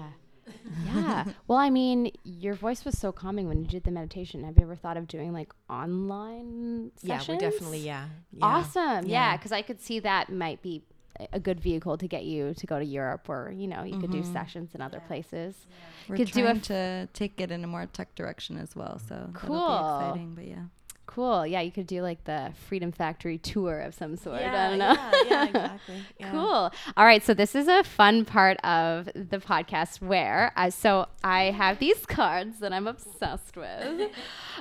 [0.84, 1.26] Yeah.
[1.48, 4.44] well, I mean, your voice was so calming when you did the meditation.
[4.44, 8.46] Have you ever thought of doing like online yeah we're definitely yeah, yeah.
[8.46, 9.06] Awesome.
[9.06, 9.38] Yeah, Yeah.
[9.38, 10.82] because I could see that might be
[11.20, 14.00] a- a good vehicle to get you to go to Europe or, you know, you
[14.00, 14.34] could do mm-hmm.
[14.34, 15.68] sessions in other places.
[16.08, 18.76] we're Could do a trying f- to take it in a more tech direction as
[18.76, 18.98] well.
[19.08, 19.60] So, Cool.
[19.60, 20.34] be exciting.
[20.36, 20.64] But yeah.
[21.10, 21.48] Cool.
[21.48, 24.38] Yeah, you could do like the Freedom Factory tour of some sort.
[24.38, 24.94] I yeah, don't know.
[24.94, 26.32] yeah, yeah, exactly yeah.
[26.32, 26.72] Cool.
[26.98, 27.24] All right.
[27.24, 32.06] So this is a fun part of the podcast where, uh, so I have these
[32.06, 33.66] cards that I'm obsessed with.
[34.08, 34.12] uh,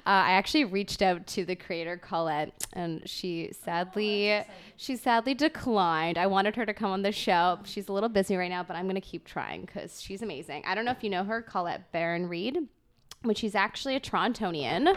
[0.05, 4.43] I actually reached out to the creator Colette, and she sadly,
[4.79, 6.17] she sadly declined.
[6.17, 7.59] I wanted her to come on the show.
[7.65, 10.63] She's a little busy right now, but I'm gonna keep trying because she's amazing.
[10.67, 12.69] I don't know if you know her, Colette Baron-Reid,
[13.23, 14.97] but she's actually a Torontonian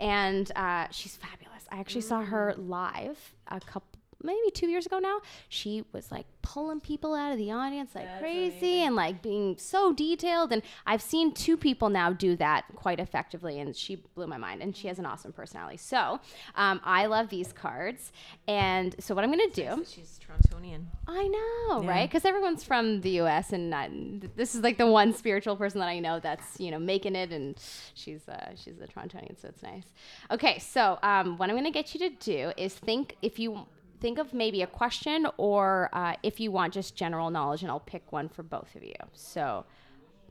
[0.00, 1.66] and uh, she's fabulous.
[1.70, 3.18] I actually saw her live
[3.48, 5.18] a couple, maybe two years ago now.
[5.48, 9.92] She was like pulling people out of the audience like crazy and like being so
[9.92, 10.52] detailed.
[10.52, 14.62] And I've seen two people now do that quite effectively, and she blew my mind.
[14.62, 15.76] And she has an awesome personality.
[15.76, 16.20] So
[16.56, 18.12] um, I love these cards,
[18.48, 19.84] and so what I'm gonna do.
[19.88, 21.88] she's Torontonian I know, Yeah.
[21.90, 22.08] right?
[22.10, 23.52] Because everyone's from the U.S.
[23.52, 23.90] and not,
[24.36, 27.30] this is like the one spiritual person that I know that's you know making it,
[27.30, 27.56] and
[27.94, 29.84] she's uh, she's a Torontonian, so it's nice.
[30.30, 33.66] Okay, so um, what I'm going to get you to do is think if you
[34.04, 35.64] think of maybe a question or
[36.00, 39.00] uh, if you want just general knowledge, and I'll pick one for both of you.
[39.14, 39.64] So.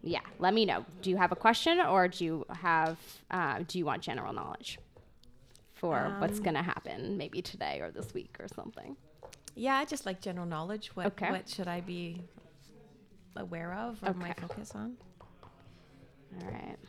[0.05, 0.83] Yeah, let me know.
[1.01, 2.97] Do you have a question, or do you have?
[3.31, 4.77] Uh, do you want general knowledge
[5.79, 8.97] for what's Um, going to happen, maybe today or this week or something?
[9.55, 10.85] Yeah, I just like general knowledge.
[10.97, 11.29] What Okay.
[11.29, 12.03] what should I be
[13.37, 14.41] aware of or my Okay.
[14.41, 14.97] focus on?
[16.35, 16.79] All right.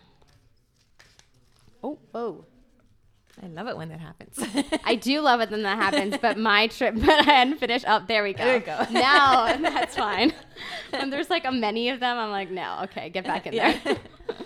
[1.85, 2.45] Oh, oh.
[3.43, 4.39] I love it when that happens.
[4.85, 7.85] I do love it when that happens, but my trip, but I hadn't finished.
[7.87, 8.45] Up there we go.
[8.45, 8.87] There you go.
[8.91, 10.33] Now and that's fine.
[10.91, 13.79] When there's like a many of them, I'm like, no, okay, get back in Yeah.
[13.85, 13.97] there.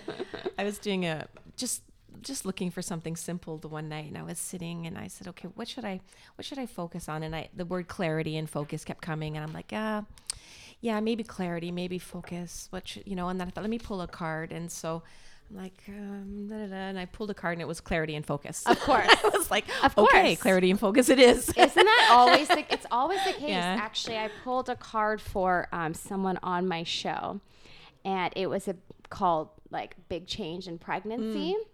[0.57, 1.83] I was doing a just
[2.21, 5.27] just looking for something simple the one night and I was sitting and I said,
[5.29, 6.01] okay, what should I
[6.35, 7.23] what should I focus on?
[7.23, 10.03] And I the word clarity and focus kept coming and I'm like, ah,
[10.81, 12.67] yeah, maybe clarity, maybe focus.
[12.71, 13.29] What should you know?
[13.29, 14.51] And then I thought, let me pull a card.
[14.51, 15.03] And so
[15.51, 18.15] I'm like, um, da, da, da, and I pulled a card and it was clarity
[18.15, 18.63] and focus.
[18.67, 19.07] Of course.
[19.23, 20.39] I was like, Of okay, course.
[20.41, 21.49] clarity and focus it is.
[21.49, 22.65] Isn't that always the?
[22.71, 23.49] It's always the case.
[23.49, 23.77] Yeah.
[23.81, 27.41] Actually, I pulled a card for um, someone on my show,
[28.05, 28.75] and it was a
[29.09, 31.55] called like big change in pregnancy.
[31.57, 31.65] Mm.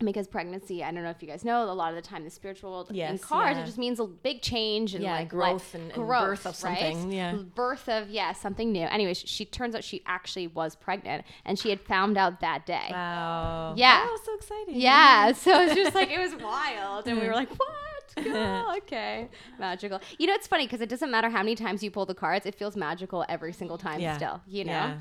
[0.00, 2.30] Because pregnancy, I don't know if you guys know, a lot of the time the
[2.30, 3.62] spiritual world in Yes, cards, yeah.
[3.62, 6.54] it just means a big change and Yeah, like growth like, and- and birth of
[6.54, 7.12] something, right?
[7.12, 7.34] yeah.
[7.34, 8.86] birth of yeah something new.
[8.86, 12.88] Anyways, she turns out she actually was pregnant, and she had found out that day.
[12.90, 13.74] Wow.
[13.76, 14.04] Yeah.
[14.06, 14.80] Oh, so exciting.
[14.80, 17.68] Yeah, so it's just like it was wild, and we were like, "What?
[18.24, 19.28] Cool, okay,
[19.58, 22.14] magical." You know, it's funny because it doesn't matter how many times you pull the
[22.14, 24.00] cards; it feels magical every single time.
[24.00, 24.16] Yeah.
[24.16, 24.96] Still, you know.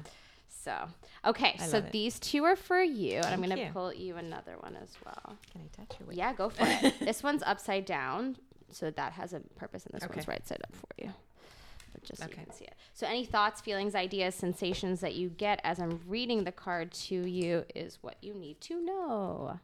[0.67, 0.89] So,
[1.25, 3.69] okay, I so these two are for you, and I'm gonna you.
[3.71, 5.37] pull you another one as well.
[5.49, 6.17] Can I touch your weight?
[6.17, 6.93] Yeah, go for it.
[6.99, 8.35] this one's upside down,
[8.69, 10.17] so that has a purpose, and this Okay.
[10.17, 11.13] one's right side up for you.
[11.93, 12.41] But just so Okay.
[12.41, 12.75] you can see it.
[12.93, 17.15] So, any thoughts, feelings, ideas, sensations that you get as I'm reading the card to
[17.15, 19.59] you is what you need to know.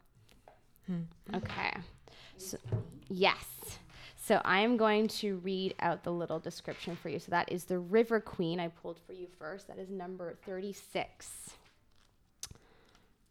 [0.86, 1.02] Hmm.
[1.34, 1.74] Okay.
[2.38, 2.56] So,
[3.10, 3.44] yes.
[4.26, 7.18] So I'm going to read out the little description for you.
[7.18, 9.68] So that is the River Queen I pulled for you first.
[9.68, 11.50] That is number 36.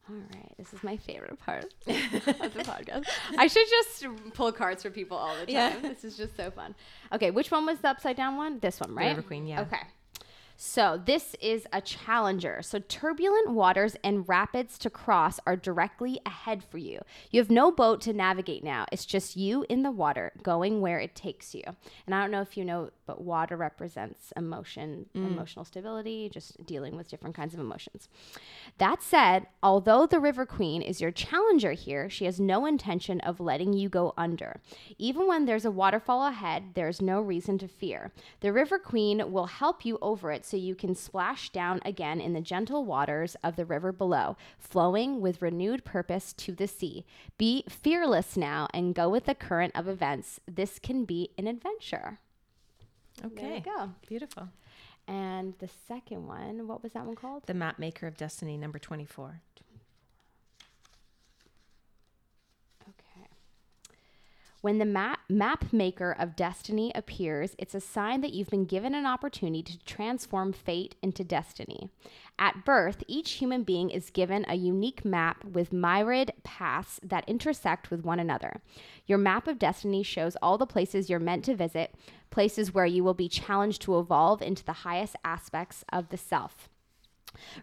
[0.07, 1.93] All right, this is my favorite part of the
[2.63, 3.07] podcast.
[3.39, 5.55] I should just pull cards for people all the time.
[5.55, 5.79] Yeah.
[5.81, 6.75] This is just so fun.
[7.11, 8.59] Okay, which one was the upside down one?
[8.59, 9.07] This one, right?
[9.07, 9.61] River Queen, yeah.
[9.61, 9.81] Okay.
[10.55, 12.61] So this is a challenger.
[12.61, 17.01] So turbulent waters and rapids to cross are directly ahead for you.
[17.31, 18.85] You have no boat to navigate now.
[18.91, 21.63] It's just you in the water going where it takes you.
[22.05, 25.27] And I don't know if you know, but water represents emotion, mm.
[25.27, 28.07] emotional stability, just dealing with different kinds of emotions.
[28.77, 33.39] That said, although the River Queen is your challenger here, she has no intention of
[33.39, 34.61] letting you go under.
[34.97, 38.11] Even when there's a waterfall ahead, there's no reason to fear.
[38.39, 42.33] The River Queen will help you over it so you can splash down again in
[42.33, 47.05] the gentle waters of the river below, flowing with renewed purpose to the sea.
[47.37, 50.39] Be fearless now and go with the current of events.
[50.47, 52.19] This can be an adventure.
[53.23, 53.41] Okay.
[53.41, 53.89] There you go.
[54.07, 54.49] Beautiful.
[55.07, 57.43] And the second one, what was that one called?
[57.45, 59.41] The Map Maker of Destiny, number 24.
[62.83, 63.27] Okay.
[64.63, 68.95] When the map, map maker of destiny appears, it's a sign that you've been given
[68.95, 71.89] an opportunity to transform fate into destiny.
[72.39, 77.91] At birth, each human being is given a unique map with myriad paths that intersect
[77.91, 78.61] with one another.
[79.05, 81.93] Your map of destiny shows all the places you're meant to visit,
[82.29, 86.69] places where you will be challenged to evolve into the highest aspects of the self.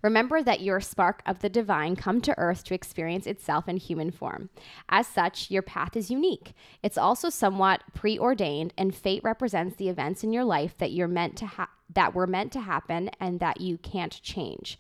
[0.03, 4.11] Remember that you're spark of the divine come to earth to experience itself in human
[4.11, 4.51] form.
[4.89, 6.55] As such, your path is unique.
[6.83, 11.37] It's also somewhat preordained, and fate represents the events in your life that you're meant
[11.37, 14.79] to ha- that were meant to happen and that you can't change.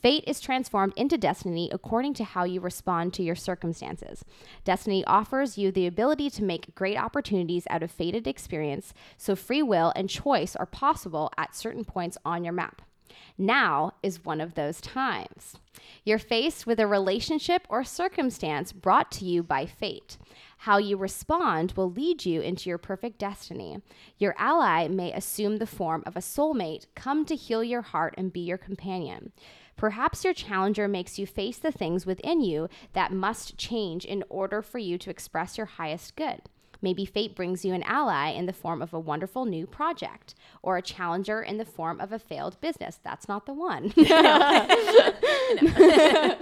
[0.00, 4.24] Fate is transformed into destiny according to how you respond to your circumstances.
[4.64, 9.62] Destiny offers you the ability to make great opportunities out of fated experience, so free
[9.62, 12.82] will and choice are possible at certain points on your map.
[13.36, 15.56] Now is one of those times.
[16.04, 20.18] You're faced with a relationship or circumstance brought to you by fate.
[20.62, 23.80] How you respond will lead you into your perfect destiny.
[24.18, 28.32] Your ally may assume the form of a soulmate, come to heal your heart and
[28.32, 29.32] be your companion.
[29.76, 34.60] Perhaps your challenger makes you face the things within you that must change in order
[34.60, 36.40] for you to express your highest good.
[36.80, 40.76] Maybe fate brings you an ally in the form of a wonderful new project or
[40.76, 43.00] a challenger in the form of a failed business.
[43.02, 43.92] That's not the one.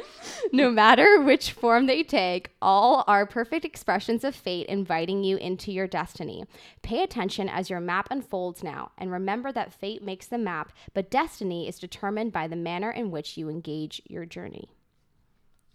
[0.53, 5.72] no matter which form they take, all are perfect expressions of fate inviting you into
[5.72, 6.45] your destiny.
[6.82, 11.11] Pay attention as your map unfolds now and remember that fate makes the map, but
[11.11, 14.68] destiny is determined by the manner in which you engage your journey.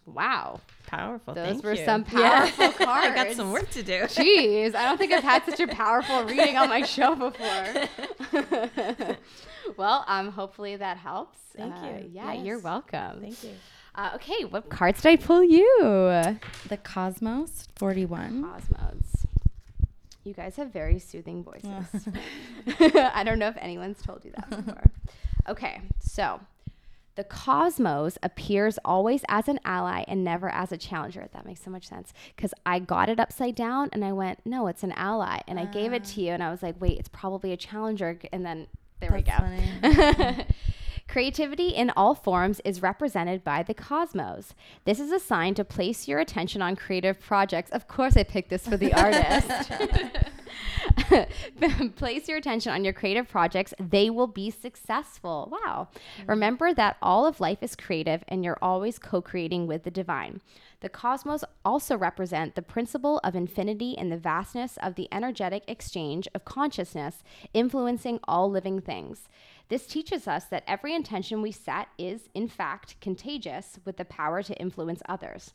[0.06, 0.60] Wow.
[0.88, 1.34] Powerful.
[1.36, 1.86] Those Thank were you.
[1.86, 2.50] some Yeah.
[2.58, 4.02] powerful I got some work to do.
[4.04, 7.88] Jeez, I don't think I've had such a powerful reading on my show before.
[9.78, 11.38] well, um, hopefully that helps.
[11.56, 12.10] Thank Uh, you.
[12.14, 13.22] Yeah, you're welcome.
[13.22, 13.52] Thank you.
[13.94, 15.68] Uh, okay, what cards did I pull you?
[15.82, 18.42] The Cosmos 41.
[18.44, 19.26] Cosmos.
[20.24, 22.08] You guys have very soothing voices.
[22.80, 24.84] I don't know if anyone's told you that before.
[25.50, 26.40] Okay, so
[27.16, 31.28] the cosmos appears always as an ally and never as a challenger.
[31.34, 34.68] That makes so much sense because I got it upside down and I went, no,
[34.68, 35.42] it's an ally.
[35.48, 36.10] And I gave it ah.
[36.14, 38.18] to you and I was like, wait, it's probably a challenger.
[38.32, 38.68] And then
[39.00, 39.34] there we go.
[41.12, 44.54] Creativity in all forms is represented by the cosmos.
[44.86, 47.70] This is a sign to place your attention on creative projects.
[47.72, 49.50] Of course, I picked this for the artist.
[51.98, 55.50] place your attention on your creative projects, they will be successful.
[55.52, 55.90] Wow.
[55.92, 56.30] Mm-hmm.
[56.30, 60.40] Remember that all of life is creative and you're always co creating with the divine.
[60.82, 66.28] The cosmos also represent the principle of infinity and the vastness of the energetic exchange
[66.34, 67.24] of consciousness
[67.54, 69.30] influencing all living things.
[69.70, 74.42] This teaches us that every intention we set is, in fact, contagious with the power
[74.44, 75.54] to influence others.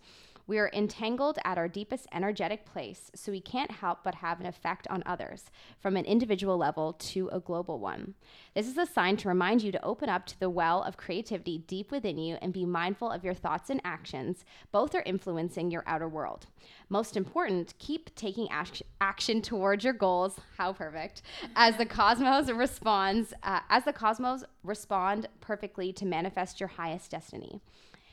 [0.49, 4.47] We are entangled at our deepest energetic place, so we can't help but have an
[4.47, 5.47] effect on others,
[5.81, 8.15] from an individual level to a global one.
[8.55, 11.59] This is a sign to remind you to open up to the well of creativity
[11.59, 14.45] deep within you and be mindful of your thoughts and actions.
[14.71, 16.47] Both are influencing your outer world.
[16.89, 20.39] Most important, keep taking act- action towards your goals.
[20.57, 21.23] How perfect!
[21.57, 27.61] As the cosmos responds, uh, as the cosmos respond perfectly to manifest your highest destiny.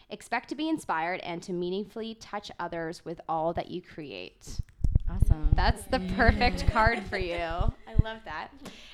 [0.09, 4.59] Expect to be inspired and to meaningfully touch others with all that you create.
[5.09, 5.51] Awesome.
[5.55, 7.35] That's the perfect card for you.
[7.35, 7.73] I
[8.03, 8.49] love that.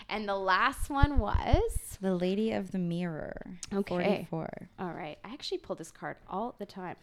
[0.09, 3.59] And the last one was the Lady of the Mirror.
[3.73, 4.27] Okay.
[4.29, 4.49] 44.
[4.79, 5.17] all right.
[5.23, 6.95] I actually pull this card all the time.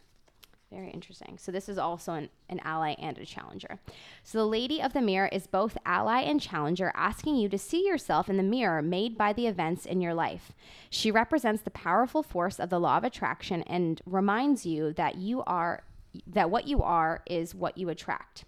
[0.71, 1.39] Very interesting.
[1.39, 3.79] So this is also an, an ally and a challenger.
[4.25, 7.87] So the lady of the mirror is both ally and challenger, asking you to see
[7.87, 10.53] yourself in the mirror made by the events in your life.
[10.91, 15.43] She represents the powerful force of the law of attraction and reminds you that you
[15.45, 15.85] are
[16.27, 18.45] that what you are is what you attract.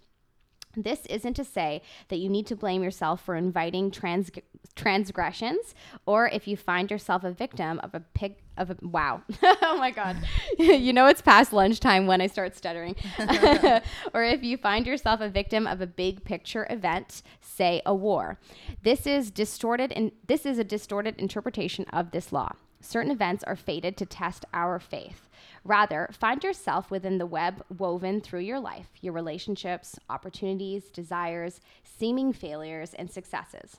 [0.83, 4.31] This isn't to say that you need to blame yourself for inviting trans-
[4.75, 5.75] transgressions
[6.05, 9.21] or if you find yourself a victim of a pig of a wow.
[9.43, 10.17] oh my god.
[10.57, 12.95] you know it's past lunchtime when I start stuttering.
[14.13, 18.37] or if you find yourself a victim of a big picture event, say a war.
[18.83, 22.51] This is distorted and this is a distorted interpretation of this law.
[22.81, 25.29] Certain events are fated to test our faith.
[25.63, 32.33] Rather, find yourself within the web woven through your life, your relationships, opportunities, desires, seeming
[32.33, 33.77] failures, and successes.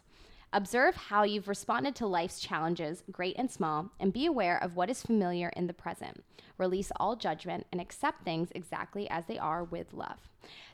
[0.52, 4.90] Observe how you've responded to life's challenges, great and small, and be aware of what
[4.90, 6.24] is familiar in the present.
[6.58, 10.28] Release all judgment and accept things exactly as they are with love.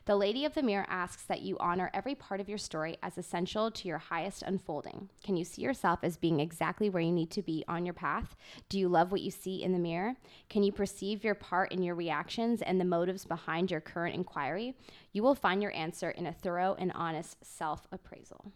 [0.05, 3.19] The Lady of the Mirror asks that you honor every part of your story as
[3.19, 5.09] essential to your highest unfolding.
[5.23, 8.35] Can you see yourself as being exactly where you need to be on your path?
[8.69, 10.15] Do you love what you see in the mirror?
[10.49, 14.75] Can you perceive your part in your reactions and the motives behind your current inquiry?
[15.13, 18.51] You will find your answer in a thorough and honest self appraisal.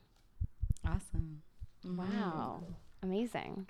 [0.86, 1.42] Awesome.
[1.86, 2.64] Wow.
[3.04, 3.68] Amazing.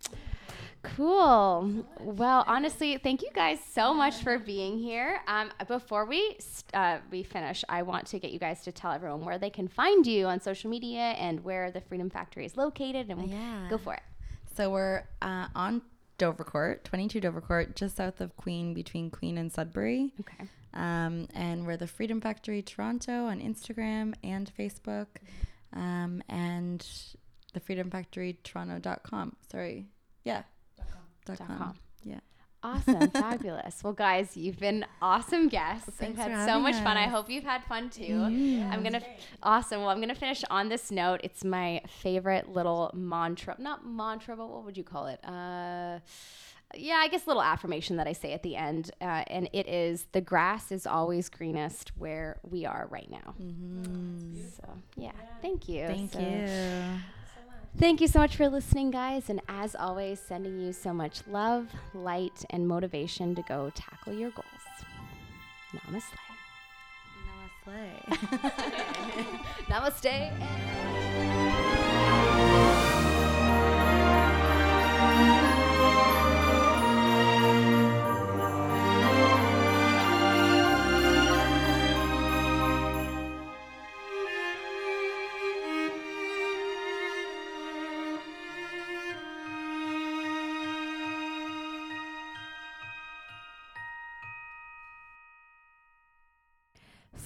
[0.83, 1.85] Cool.
[1.99, 5.21] Well, honestly, thank you guys so much for being here.
[5.27, 6.37] Um, before we
[6.73, 9.67] uh, we finish, I want to get you guys to tell everyone where they can
[9.67, 13.67] find you on social media and where the Freedom Factory is located, and Yeah.
[13.69, 14.01] go for it.
[14.55, 15.81] So we're uh, on
[16.17, 20.13] Dovercourt, 22 Dovercourt, just south of Queen, between Queen and Sudbury.
[20.19, 20.45] Okay.
[20.73, 25.07] Um, and we're the Freedom Factory Toronto on Instagram and Facebook.
[25.73, 26.85] Um, and
[27.53, 29.35] the Freedom Factory Toronto.com.
[29.49, 29.87] Sorry.
[30.23, 30.43] Yeah.
[30.77, 31.01] Dot com.
[31.25, 31.57] Dot com.
[31.57, 31.75] com.
[32.03, 32.19] Yeah.
[32.63, 33.83] Awesome, fabulous.
[33.83, 35.89] Well, guys, you've been awesome guests.
[35.99, 36.95] Well, I've had so much fun.
[36.95, 38.21] I hope you've had fun too.
[38.23, 39.01] I'm gonna
[39.41, 39.81] awesome.
[39.81, 41.21] Well, I'm gonna finish on this note.
[41.23, 45.19] It's my favorite little mantra, not mantra, but what would you call it?
[45.25, 45.99] Uh,
[46.75, 50.05] yeah, I guess little affirmation that I say at the end, uh, and it is:
[50.11, 53.33] the grass is always greenest where we are right now.
[54.57, 54.63] So
[54.95, 55.11] yeah,
[55.41, 55.81] thank you.
[55.83, 56.07] Mm-hmm.
[56.07, 56.99] Thank So- you.
[57.79, 59.29] Thank you so much for listening, guys.
[59.29, 64.31] And as always, sending you so much love, light, and motivation to go tackle your
[64.31, 64.45] goals.
[65.73, 66.03] Namaste.
[67.65, 68.11] Namaste.
[69.69, 71.37] Namaste.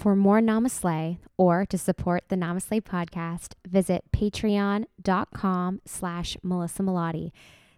[0.06, 7.32] For more NamaSLAY or to support the NamaSLAY podcast, visit patreon.com slash Melissa Melottey.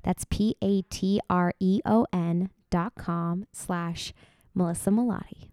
[0.04, 4.14] That's P A T R E O N dot com slash
[4.54, 5.52] Melissa Melottey.